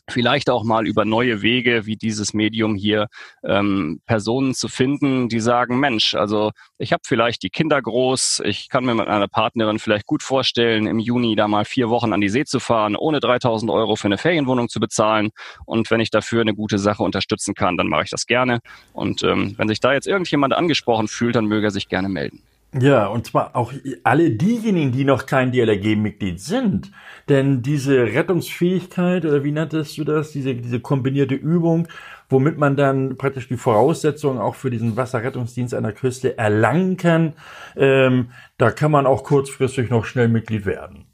[0.08, 3.08] vielleicht auch mal über neue Wege wie dieses Medium hier
[3.44, 8.68] ähm, Personen zu finden, die sagen, Mensch, also ich habe vielleicht die Kinder groß, ich
[8.68, 12.20] kann mir mit einer Partnerin vielleicht gut vorstellen, im Juni da mal vier Wochen an
[12.20, 15.30] die See zu fahren, ohne 3000 Euro für eine Ferienwohnung zu bezahlen.
[15.64, 18.60] Und wenn ich dafür eine gute Sache unterstützen kann, dann mache ich das gerne.
[18.92, 22.42] Und ähm, wenn sich da jetzt irgendjemand angesprochen fühlt, dann möge er sich gerne melden.
[22.74, 26.90] Ja, und zwar auch alle diejenigen, die noch kein DLRG-Mitglied sind.
[27.28, 31.88] Denn diese Rettungsfähigkeit, oder wie nanntest du das, diese, diese kombinierte Übung,
[32.28, 37.34] womit man dann praktisch die Voraussetzungen auch für diesen Wasserrettungsdienst an der Küste erlangen kann,
[37.76, 41.05] ähm, da kann man auch kurzfristig noch schnell Mitglied werden.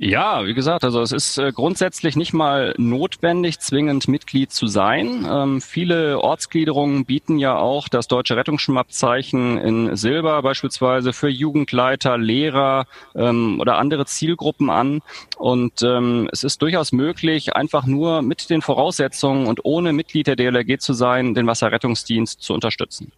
[0.00, 5.26] Ja, wie gesagt, also es ist äh, grundsätzlich nicht mal notwendig, zwingend Mitglied zu sein.
[5.28, 12.86] Ähm, viele Ortsgliederungen bieten ja auch das deutsche Rettungsschwimmabzeichen in Silber beispielsweise für Jugendleiter, Lehrer
[13.16, 15.02] ähm, oder andere Zielgruppen an.
[15.36, 20.36] Und ähm, es ist durchaus möglich, einfach nur mit den Voraussetzungen und ohne Mitglied der
[20.36, 23.10] DLRG zu sein, den Wasserrettungsdienst zu unterstützen.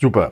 [0.00, 0.30] Super.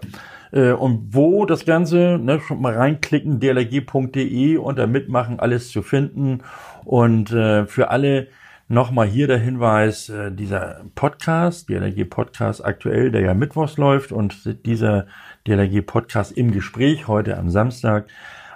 [0.53, 6.43] Äh, und wo das Ganze, ne, schon mal reinklicken, dlg.de unter Mitmachen alles zu finden.
[6.85, 8.29] Und äh, für alle
[8.71, 14.65] nochmal hier der Hinweis, äh, dieser Podcast, DLRG Podcast aktuell, der ja mittwochs läuft und
[14.65, 15.07] dieser
[15.47, 18.07] DLRG Podcast im Gespräch heute am Samstag.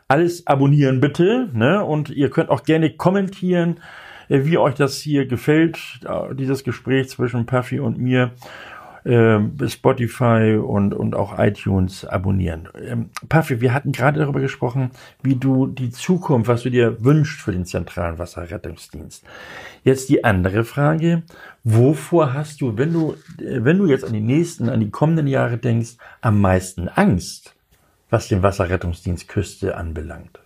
[0.06, 1.84] Alles abonnieren bitte, ne?
[1.84, 3.80] Und ihr könnt auch gerne kommentieren,
[4.28, 8.30] äh, wie euch das hier gefällt, äh, dieses Gespräch zwischen Puffy und mir
[9.04, 9.38] äh,
[9.68, 12.68] Spotify und, und auch iTunes abonnieren.
[12.80, 14.90] Ähm, Puffy, wir hatten gerade darüber gesprochen,
[15.22, 19.24] wie du die Zukunft, was du dir wünschst für den zentralen Wasserrettungsdienst.
[19.82, 21.22] Jetzt die andere Frage.
[21.64, 25.58] Wovor hast du, wenn du, wenn du jetzt an die nächsten, an die kommenden Jahre
[25.58, 27.54] denkst, am meisten Angst,
[28.10, 30.43] was den Wasserrettungsdienst Küste anbelangt?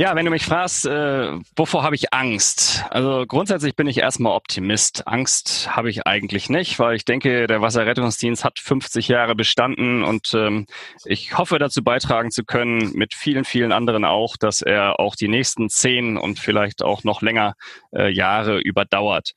[0.00, 2.86] Ja, wenn du mich fragst, äh, wovor habe ich Angst?
[2.88, 5.06] Also grundsätzlich bin ich erstmal Optimist.
[5.06, 10.32] Angst habe ich eigentlich nicht, weil ich denke, der Wasserrettungsdienst hat 50 Jahre bestanden und
[10.32, 10.64] ähm,
[11.04, 15.28] ich hoffe dazu beitragen zu können, mit vielen, vielen anderen auch, dass er auch die
[15.28, 17.52] nächsten zehn und vielleicht auch noch länger
[17.94, 19.32] äh, Jahre überdauert.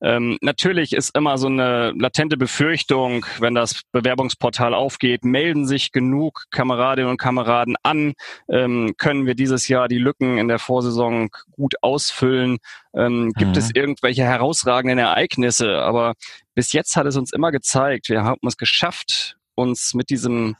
[0.00, 6.46] Ähm, natürlich ist immer so eine latente Befürchtung, wenn das Bewerbungsportal aufgeht, melden sich genug
[6.50, 8.14] Kameradinnen und Kameraden an,
[8.50, 12.58] ähm, können wir dieses Jahr die Lücken in der Vorsaison gut ausfüllen?
[12.94, 13.58] Ähm, gibt mhm.
[13.58, 15.78] es irgendwelche herausragenden Ereignisse?
[15.82, 16.14] Aber
[16.54, 20.56] bis jetzt hat es uns immer gezeigt, wir haben es geschafft, uns mit diesem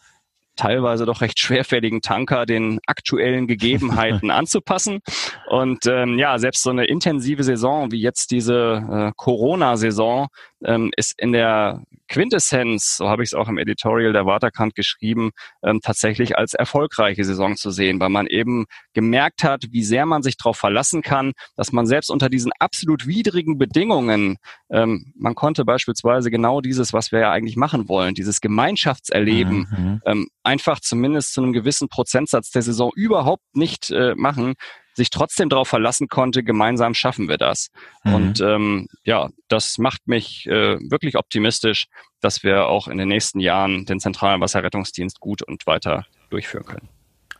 [0.58, 5.00] teilweise doch recht schwerfälligen Tanker den aktuellen Gegebenheiten anzupassen.
[5.48, 10.28] Und ähm, ja, selbst so eine intensive Saison wie jetzt diese äh, Corona-Saison
[10.64, 15.30] ähm, ist in der Quintessenz, so habe ich es auch im Editorial der Waterkant geschrieben,
[15.62, 20.22] ähm, tatsächlich als erfolgreiche Saison zu sehen, weil man eben gemerkt hat, wie sehr man
[20.22, 24.38] sich darauf verlassen kann, dass man selbst unter diesen absolut widrigen Bedingungen,
[24.70, 30.02] ähm, man konnte beispielsweise genau dieses, was wir ja eigentlich machen wollen, dieses Gemeinschaftserleben, mhm.
[30.06, 34.54] ähm, einfach zumindest zu einem gewissen Prozentsatz der Saison überhaupt nicht äh, machen,
[34.98, 37.70] sich trotzdem darauf verlassen konnte, gemeinsam schaffen wir das.
[38.04, 38.14] Mhm.
[38.14, 41.86] Und ähm, ja, das macht mich äh, wirklich optimistisch,
[42.20, 46.88] dass wir auch in den nächsten Jahren den zentralen Wasserrettungsdienst gut und weiter durchführen können.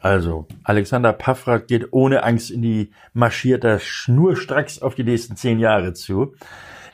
[0.00, 5.92] Also, Alexander Paffrath geht ohne Angst in die marschierte schnurstracks auf die nächsten zehn Jahre
[5.92, 6.34] zu.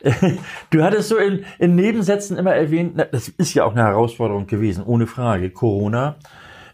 [0.69, 4.85] Du hattest so in, in Nebensätzen immer erwähnt, das ist ja auch eine Herausforderung gewesen,
[4.85, 6.17] ohne Frage, Corona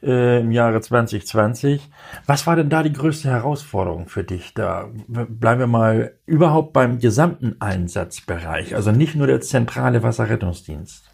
[0.02, 1.88] äh, im Jahre 2020.
[2.26, 4.54] Was war denn da die größte Herausforderung für dich?
[4.54, 11.09] Da bleiben wir mal überhaupt beim gesamten Einsatzbereich, also nicht nur der zentrale Wasserrettungsdienst.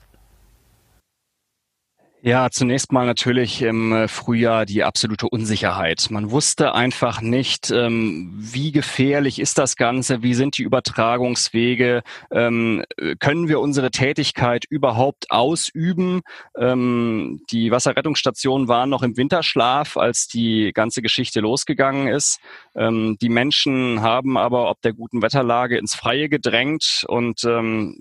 [2.28, 6.08] Ja, zunächst mal natürlich im äh, Frühjahr die absolute Unsicherheit.
[6.10, 12.02] Man wusste einfach nicht, ähm, wie gefährlich ist das Ganze, wie sind die Übertragungswege,
[12.32, 12.82] ähm,
[13.20, 16.22] können wir unsere Tätigkeit überhaupt ausüben.
[16.58, 22.40] Ähm, die Wasserrettungsstationen waren noch im Winterschlaf, als die ganze Geschichte losgegangen ist.
[22.74, 27.42] Die Menschen haben aber ob der guten Wetterlage ins Freie gedrängt und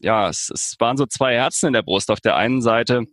[0.01, 2.11] ja, es waren so zwei Herzen in der Brust.
[2.11, 3.05] Auf der einen Seite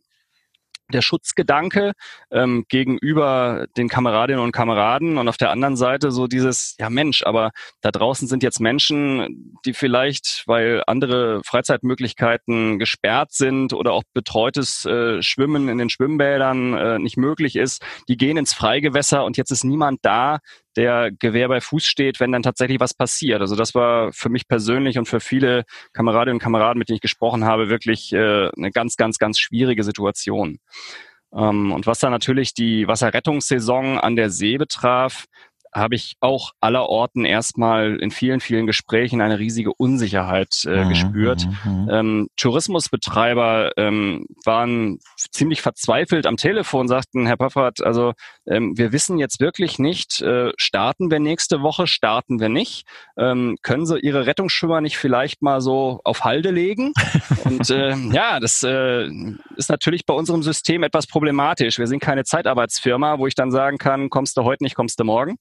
[0.92, 1.92] der Schutzgedanke
[2.30, 7.24] ähm, gegenüber den Kameradinnen und Kameraden und auf der anderen Seite so dieses, ja Mensch,
[7.24, 14.04] aber da draußen sind jetzt Menschen, die vielleicht, weil andere Freizeitmöglichkeiten gesperrt sind oder auch
[14.14, 19.36] betreutes äh, Schwimmen in den Schwimmbädern äh, nicht möglich ist, die gehen ins Freigewässer und
[19.36, 20.38] jetzt ist niemand da,
[20.76, 23.40] der Gewehr bei Fuß steht, wenn dann tatsächlich was passiert.
[23.40, 27.02] Also das war für mich persönlich und für viele Kameradinnen und Kameraden, mit denen ich
[27.02, 30.58] gesprochen habe, wirklich äh, eine ganz, ganz, ganz schwierige Situation.
[31.34, 35.26] Ähm, und was da natürlich die Wasserrettungssaison an der See betraf,
[35.72, 40.88] habe ich auch aller Orten erstmal in vielen, vielen Gesprächen eine riesige Unsicherheit äh, mhm,
[40.90, 41.46] gespürt.
[41.64, 41.90] Mhm, mhm.
[41.90, 48.12] Ähm, Tourismusbetreiber ähm, waren ziemlich verzweifelt am Telefon, sagten, Herr Paffert, also
[48.46, 52.86] ähm, wir wissen jetzt wirklich nicht, äh, starten wir nächste Woche, starten wir nicht.
[53.16, 56.92] Ähm, können Sie Ihre Rettungsschwimmer nicht vielleicht mal so auf Halde legen?
[57.44, 59.08] Und äh, ja, das äh,
[59.56, 61.78] ist natürlich bei unserem System etwas problematisch.
[61.78, 65.04] Wir sind keine Zeitarbeitsfirma, wo ich dann sagen kann, kommst du heute nicht, kommst du
[65.04, 65.38] morgen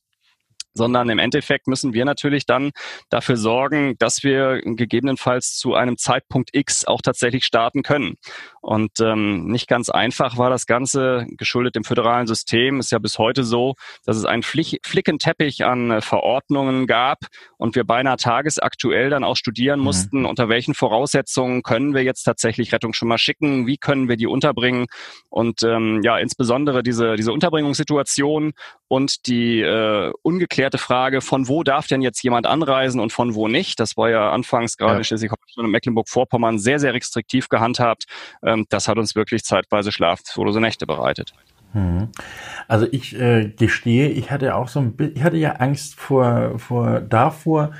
[0.73, 2.71] sondern im Endeffekt müssen wir natürlich dann
[3.09, 8.15] dafür sorgen, dass wir gegebenenfalls zu einem Zeitpunkt X auch tatsächlich starten können.
[8.61, 12.79] Und ähm, nicht ganz einfach war das Ganze, geschuldet dem föderalen System.
[12.79, 13.73] Ist ja bis heute so,
[14.05, 17.17] dass es einen Flick Flickenteppich an äh, Verordnungen gab
[17.57, 19.85] und wir beinahe tagesaktuell dann auch studieren mhm.
[19.85, 24.85] mussten, unter welchen Voraussetzungen können wir jetzt tatsächlich Rettungsschwimmer schicken, wie können wir die unterbringen.
[25.29, 28.53] Und ähm, ja, insbesondere diese, diese Unterbringungssituation
[28.87, 33.47] und die äh, ungeklärte Frage, von wo darf denn jetzt jemand anreisen und von wo
[33.47, 33.79] nicht.
[33.79, 34.97] Das war ja anfangs gerade ja.
[34.99, 38.03] in Schleswig-Holstein und Mecklenburg-Vorpommern sehr, sehr restriktiv gehandhabt.
[38.43, 41.33] Ähm, das hat uns wirklich zeitweise schlaflose Nächte bereitet.
[41.73, 42.09] Hm.
[42.67, 46.99] Also ich äh, gestehe, ich hatte auch so ein ich hatte ja Angst vor, vor
[46.99, 47.71] davor,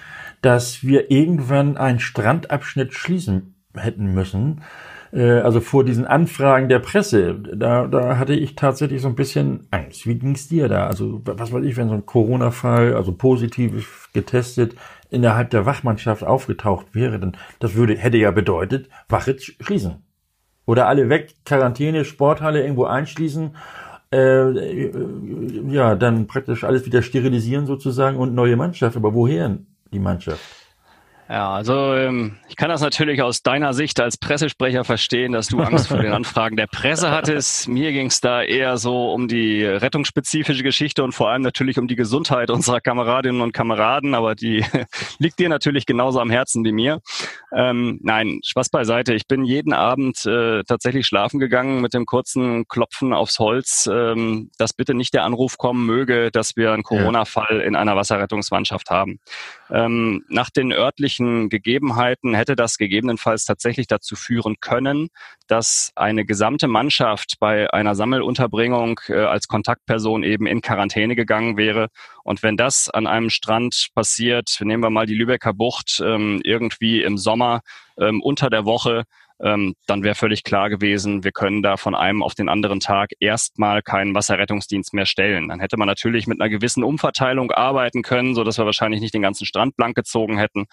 [0.42, 4.62] dass wir irgendwann einen Strandabschnitt schließen hätten müssen
[5.14, 9.68] äh, also vor diesen Anfragen der Presse, da, da hatte ich tatsächlich so ein bisschen
[9.72, 10.08] Angst.
[10.08, 10.88] Wie ging's dir da?
[10.88, 14.76] Also was weiß ich, wenn so ein Corona-Fall, also positiv getestet,
[15.10, 20.04] innerhalb der Wachmannschaft aufgetaucht wäre, dann das würde hätte ja bedeutet, Wache schließen.
[20.72, 23.52] Oder alle weg, Quarantäne, Sporthalle irgendwo einschließen
[24.14, 24.90] äh,
[25.70, 28.96] ja, dann praktisch alles wieder sterilisieren sozusagen und neue Mannschaft.
[28.96, 29.58] Aber woher
[29.92, 30.40] die Mannschaft?
[31.30, 35.62] Ja, also ähm, ich kann das natürlich aus deiner Sicht als Pressesprecher verstehen, dass du
[35.62, 37.70] Angst vor den Anfragen der Presse hattest.
[37.70, 41.88] Mir ging es da eher so um die rettungsspezifische Geschichte und vor allem natürlich um
[41.88, 44.66] die Gesundheit unserer Kameradinnen und Kameraden, aber die
[45.20, 47.00] liegt dir natürlich genauso am Herzen wie mir.
[47.56, 49.14] Ähm, nein, Spaß beiseite.
[49.14, 54.52] Ich bin jeden Abend äh, tatsächlich schlafen gegangen mit dem kurzen Klopfen aufs Holz, ähm,
[54.58, 59.20] dass bitte nicht der Anruf kommen möge, dass wir einen Corona-Fall in einer Wasserrettungsmannschaft haben.
[59.70, 65.10] Ähm, nach den örtlichen Gegebenheiten hätte das gegebenenfalls tatsächlich dazu führen können,
[65.48, 71.88] dass eine gesamte Mannschaft bei einer Sammelunterbringung äh, als Kontaktperson eben in Quarantäne gegangen wäre.
[72.24, 77.04] Und wenn das an einem Strand passiert, nehmen wir mal die Lübecker Bucht, ähm, irgendwie
[77.04, 77.62] im Sommer
[77.98, 79.04] ähm, unter der Woche,
[79.44, 83.12] ähm, dann wäre völlig klar gewesen, wir können da von einem auf den anderen Tag
[83.20, 85.50] erstmal keinen Wasserrettungsdienst mehr stellen.
[85.50, 89.14] Dann hätte man natürlich mit einer gewissen Umverteilung arbeiten können, so dass wir wahrscheinlich nicht
[89.14, 90.66] den ganzen Strand blank gezogen hätten.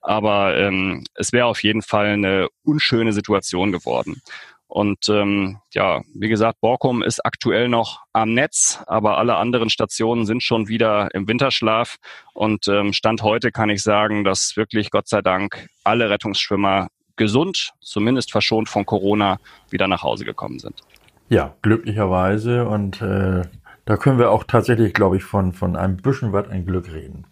[0.00, 4.22] Aber ähm, es wäre auf jeden Fall eine unschöne Situation geworden.
[4.66, 10.26] Und ähm, ja, wie gesagt, Borkum ist aktuell noch am Netz, aber alle anderen Stationen
[10.26, 11.96] sind schon wieder im Winterschlaf.
[12.32, 17.72] Und ähm, Stand heute kann ich sagen, dass wirklich Gott sei Dank alle Rettungsschwimmer gesund,
[17.80, 19.38] zumindest verschont von Corona,
[19.70, 20.80] wieder nach Hause gekommen sind.
[21.28, 23.42] Ja, glücklicherweise und äh,
[23.86, 27.26] Da können wir auch tatsächlich, glaube ich, von, von einem bisschen was ein Glück reden.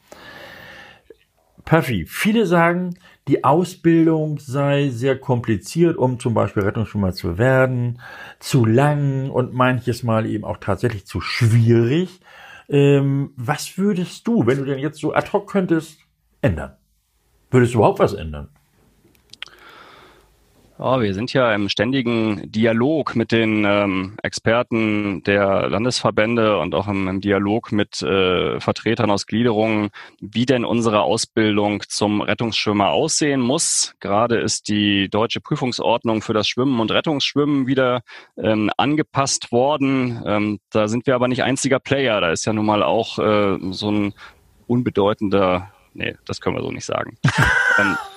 [1.65, 2.95] Puffy, viele sagen,
[3.29, 8.01] die Ausbildung sei sehr kompliziert, um zum Beispiel Rettungsschwimmer zu werden,
[8.41, 12.21] zu lang und manches Mal eben auch tatsächlich zu schwierig.
[12.69, 16.01] Ähm, was würdest du, wenn du denn jetzt so ad hoc könntest,
[16.43, 16.77] ändern?
[17.51, 18.49] Würdest du überhaupt was ändern?
[20.79, 26.89] Oh, wir sind ja im ständigen Dialog mit den ähm, Experten der Landesverbände und auch
[26.89, 33.41] im, im Dialog mit äh, Vertretern aus Gliederungen, wie denn unsere Ausbildung zum Rettungsschwimmer aussehen
[33.41, 33.95] muss.
[34.01, 38.03] Gerade ist die deutsche Prüfungsordnung für das Schwimmen und Rettungsschwimmen wieder
[38.37, 40.23] ähm, angepasst worden.
[40.27, 42.21] Ähm, da sind wir aber nicht einziger Player.
[42.21, 44.15] Da ist ja nun mal auch äh, so ein
[44.67, 47.19] unbedeutender, nee, das können wir so nicht sagen.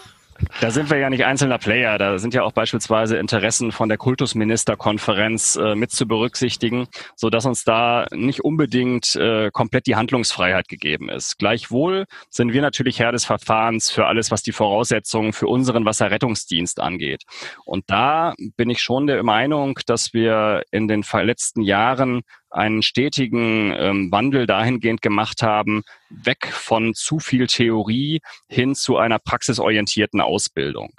[0.61, 1.97] da sind wir ja nicht einzelner Player.
[1.97, 7.45] Da sind ja auch beispielsweise Interessen von der Kultusministerkonferenz äh, mit zu berücksichtigen, so dass
[7.45, 11.37] uns da nicht unbedingt äh, komplett die Handlungsfreiheit gegeben ist.
[11.37, 16.79] Gleichwohl sind wir natürlich Herr des Verfahrens für alles, was die Voraussetzungen für unseren Wasserrettungsdienst
[16.79, 17.23] angeht.
[17.63, 22.21] Und da bin ich schon der Meinung, dass wir in den letzten Jahren
[22.55, 29.19] einen stetigen ähm, Wandel dahingehend gemacht haben, weg von zu viel Theorie hin zu einer
[29.19, 30.93] praxisorientierten Ausbildung.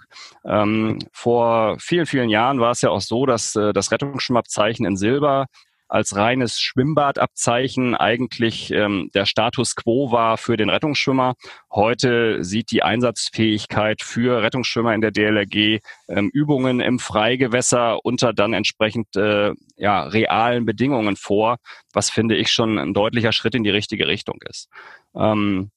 [0.44, 4.96] Ähm, vor vielen, vielen Jahren war es ja auch so, dass äh, das Rettungsschwimmabzeichen in
[4.96, 5.46] Silber
[5.88, 11.34] als reines Schwimmbadabzeichen eigentlich ähm, der Status quo war für den Rettungsschwimmer.
[11.70, 18.52] Heute sieht die Einsatzfähigkeit für Rettungsschwimmer in der DLRG ähm, Übungen im Freigewässer unter dann
[18.52, 21.58] entsprechend äh, ja, realen Bedingungen vor,
[21.92, 24.68] was finde ich schon ein deutlicher Schritt in die richtige Richtung ist.
[25.14, 25.70] Ähm,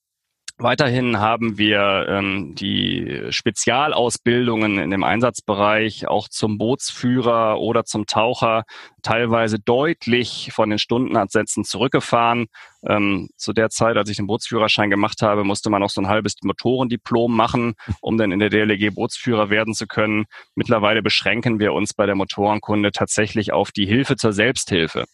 [0.62, 8.64] Weiterhin haben wir ähm, die Spezialausbildungen in dem Einsatzbereich auch zum Bootsführer oder zum Taucher
[9.00, 12.48] teilweise deutlich von den Stundenansätzen zurückgefahren.
[12.86, 16.08] Ähm, zu der Zeit, als ich den Bootsführerschein gemacht habe, musste man auch so ein
[16.08, 20.24] halbes Motorendiplom machen, um dann in der DLG Bootsführer werden zu können.
[20.54, 25.04] Mittlerweile beschränken wir uns bei der Motorenkunde tatsächlich auf die Hilfe zur Selbsthilfe.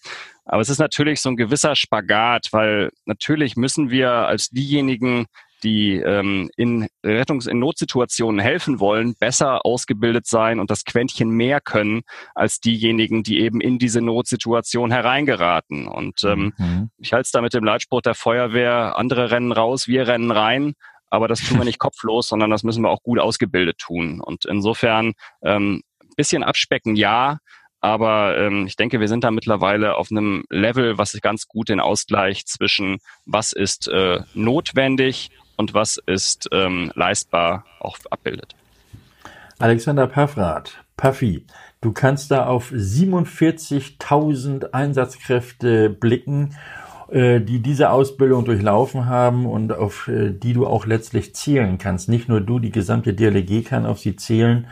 [0.45, 5.27] Aber es ist natürlich so ein gewisser Spagat, weil natürlich müssen wir als diejenigen,
[5.63, 11.61] die ähm, in Rettungs-, in Notsituationen helfen wollen, besser ausgebildet sein und das Quäntchen mehr
[11.61, 12.03] können
[12.35, 15.87] als diejenigen, die eben in diese Notsituation hereingeraten.
[15.87, 16.91] Und ähm, mhm.
[16.99, 20.75] ich halte es da mit dem Leitspruch der Feuerwehr, andere rennen raus, wir rennen rein.
[21.09, 24.21] Aber das tun wir nicht kopflos, sondern das müssen wir auch gut ausgebildet tun.
[24.21, 25.83] Und insofern ähm,
[26.17, 27.39] bisschen abspecken, ja,
[27.81, 31.79] aber ähm, ich denke, wir sind da mittlerweile auf einem Level, was ganz gut den
[31.79, 38.55] Ausgleich zwischen was ist äh, notwendig und was ist ähm, leistbar auch abbildet.
[39.59, 41.47] Alexander Paffrath, Puffy,
[41.81, 46.55] du kannst da auf 47.000 Einsatzkräfte blicken,
[47.09, 52.09] äh, die diese Ausbildung durchlaufen haben und auf äh, die du auch letztlich zählen kannst.
[52.09, 54.67] Nicht nur du, die gesamte DLG kann auf sie zählen.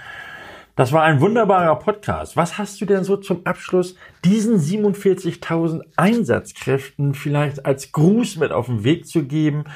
[0.77, 2.37] Das war ein wunderbarer Podcast.
[2.37, 8.67] Was hast du denn so zum Abschluss diesen 47.000 Einsatzkräften vielleicht als Gruß mit auf
[8.67, 9.67] den Weg zu geben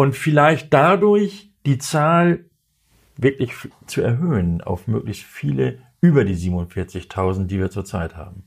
[0.00, 2.46] und vielleicht dadurch die Zahl
[3.18, 3.52] wirklich
[3.84, 8.44] zu erhöhen auf möglichst viele über die 47.000, die wir zurzeit haben?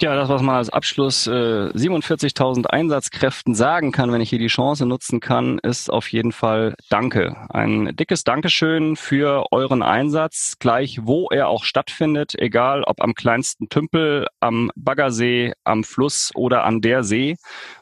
[0.00, 4.46] Ja, das, was man als Abschluss äh, 47.000 Einsatzkräften sagen kann, wenn ich hier die
[4.46, 7.36] Chance nutzen kann, ist auf jeden Fall Danke.
[7.50, 13.68] Ein dickes Dankeschön für euren Einsatz, gleich wo er auch stattfindet, egal ob am kleinsten
[13.68, 17.36] Tümpel, am Baggersee, am Fluss oder an der See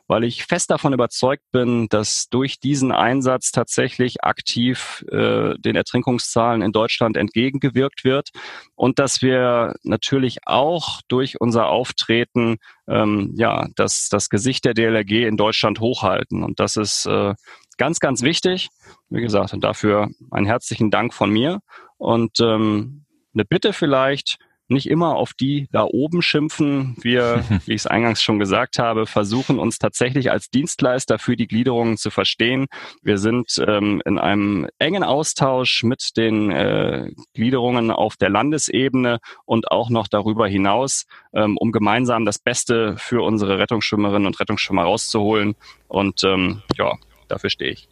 [0.08, 6.62] weil ich fest davon überzeugt bin, dass durch diesen Einsatz tatsächlich aktiv äh, den Ertrinkungszahlen
[6.62, 8.30] in Deutschland entgegengewirkt wird
[8.74, 12.56] und dass wir natürlich auch durch unser Auftreten
[12.88, 16.42] ähm, ja das, das Gesicht der DLRG in Deutschland hochhalten.
[16.42, 17.34] Und das ist äh,
[17.76, 18.68] ganz, ganz wichtig.
[19.10, 21.60] Wie gesagt, und dafür einen herzlichen Dank von mir.
[21.98, 23.04] Und ähm,
[23.34, 24.38] eine Bitte vielleicht,
[24.70, 26.96] nicht immer auf die da oben schimpfen.
[27.00, 31.46] Wir, wie ich es eingangs schon gesagt habe, versuchen uns tatsächlich als Dienstleister für die
[31.46, 32.66] Gliederungen zu verstehen.
[33.02, 39.70] Wir sind ähm, in einem engen Austausch mit den äh, Gliederungen auf der Landesebene und
[39.70, 45.54] auch noch darüber hinaus, ähm, um gemeinsam das Beste für unsere Rettungsschwimmerinnen und Rettungsschwimmer rauszuholen.
[45.88, 46.96] Und ähm, ja,
[47.28, 47.88] dafür stehe ich.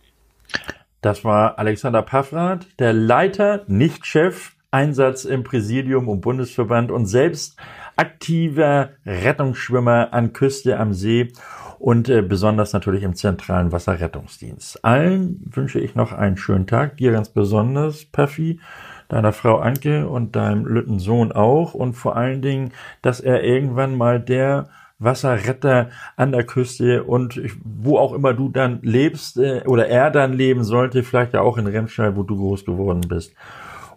[1.00, 7.56] Das war Alexander Paffrath, der Leiter, nicht Chef Einsatz im Präsidium und Bundesverband und selbst
[7.96, 11.32] aktiver Rettungsschwimmer an Küste am See
[11.78, 14.84] und äh, besonders natürlich im zentralen Wasserrettungsdienst.
[14.84, 18.60] Allen wünsche ich noch einen schönen Tag, dir ganz besonders, Puffy,
[19.08, 23.96] deiner Frau Anke und deinem Lütten Sohn auch und vor allen Dingen, dass er irgendwann
[23.96, 29.88] mal der Wasserretter an der Küste und wo auch immer du dann lebst äh, oder
[29.88, 33.34] er dann leben sollte, vielleicht ja auch in Remscheid, wo du groß geworden bist.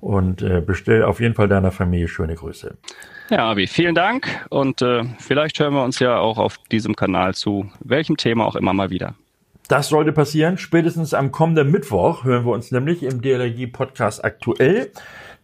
[0.02, 2.78] Und äh, bestell auf jeden Fall deiner Familie schöne Grüße.
[3.30, 7.36] Ja, Abi, vielen Dank und äh, vielleicht hören wir uns ja auch auf diesem Kanal
[7.36, 9.14] zu welchem Thema auch immer mal wieder.
[9.68, 10.58] Das sollte passieren.
[10.58, 14.91] Spätestens am kommenden Mittwoch hören wir uns nämlich im DLRG Podcast aktuell.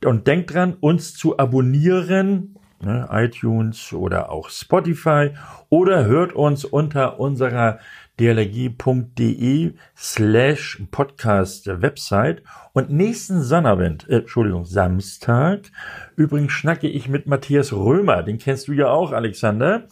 [0.04, 5.30] Und denkt dran, uns zu abonnieren, ne, iTunes oder auch Spotify
[5.70, 7.78] oder hört uns unter unserer
[8.20, 12.44] dlg.de slash Podcast Website
[12.74, 15.72] und nächsten Sonnabend, äh, Entschuldigung, Samstag,
[16.16, 19.84] übrigens schnacke ich mit Matthias Römer, den kennst du ja auch, Alexander,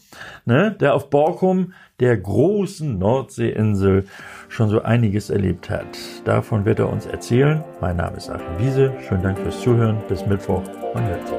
[0.46, 4.06] ne, der auf Borkum, der großen Nordseeinsel,
[4.50, 5.98] schon so einiges erlebt hat.
[6.26, 7.64] Davon wird er uns erzählen.
[7.82, 8.94] Mein Name ist Achim Wiese.
[9.08, 9.98] Schönen Dank fürs Zuhören.
[10.08, 10.64] Bis Mittwoch.
[10.94, 11.38] Man hört sich.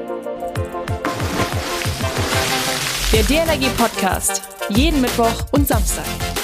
[3.13, 4.41] Der DLRG Podcast.
[4.69, 6.34] Jeden Mittwoch und Samstag.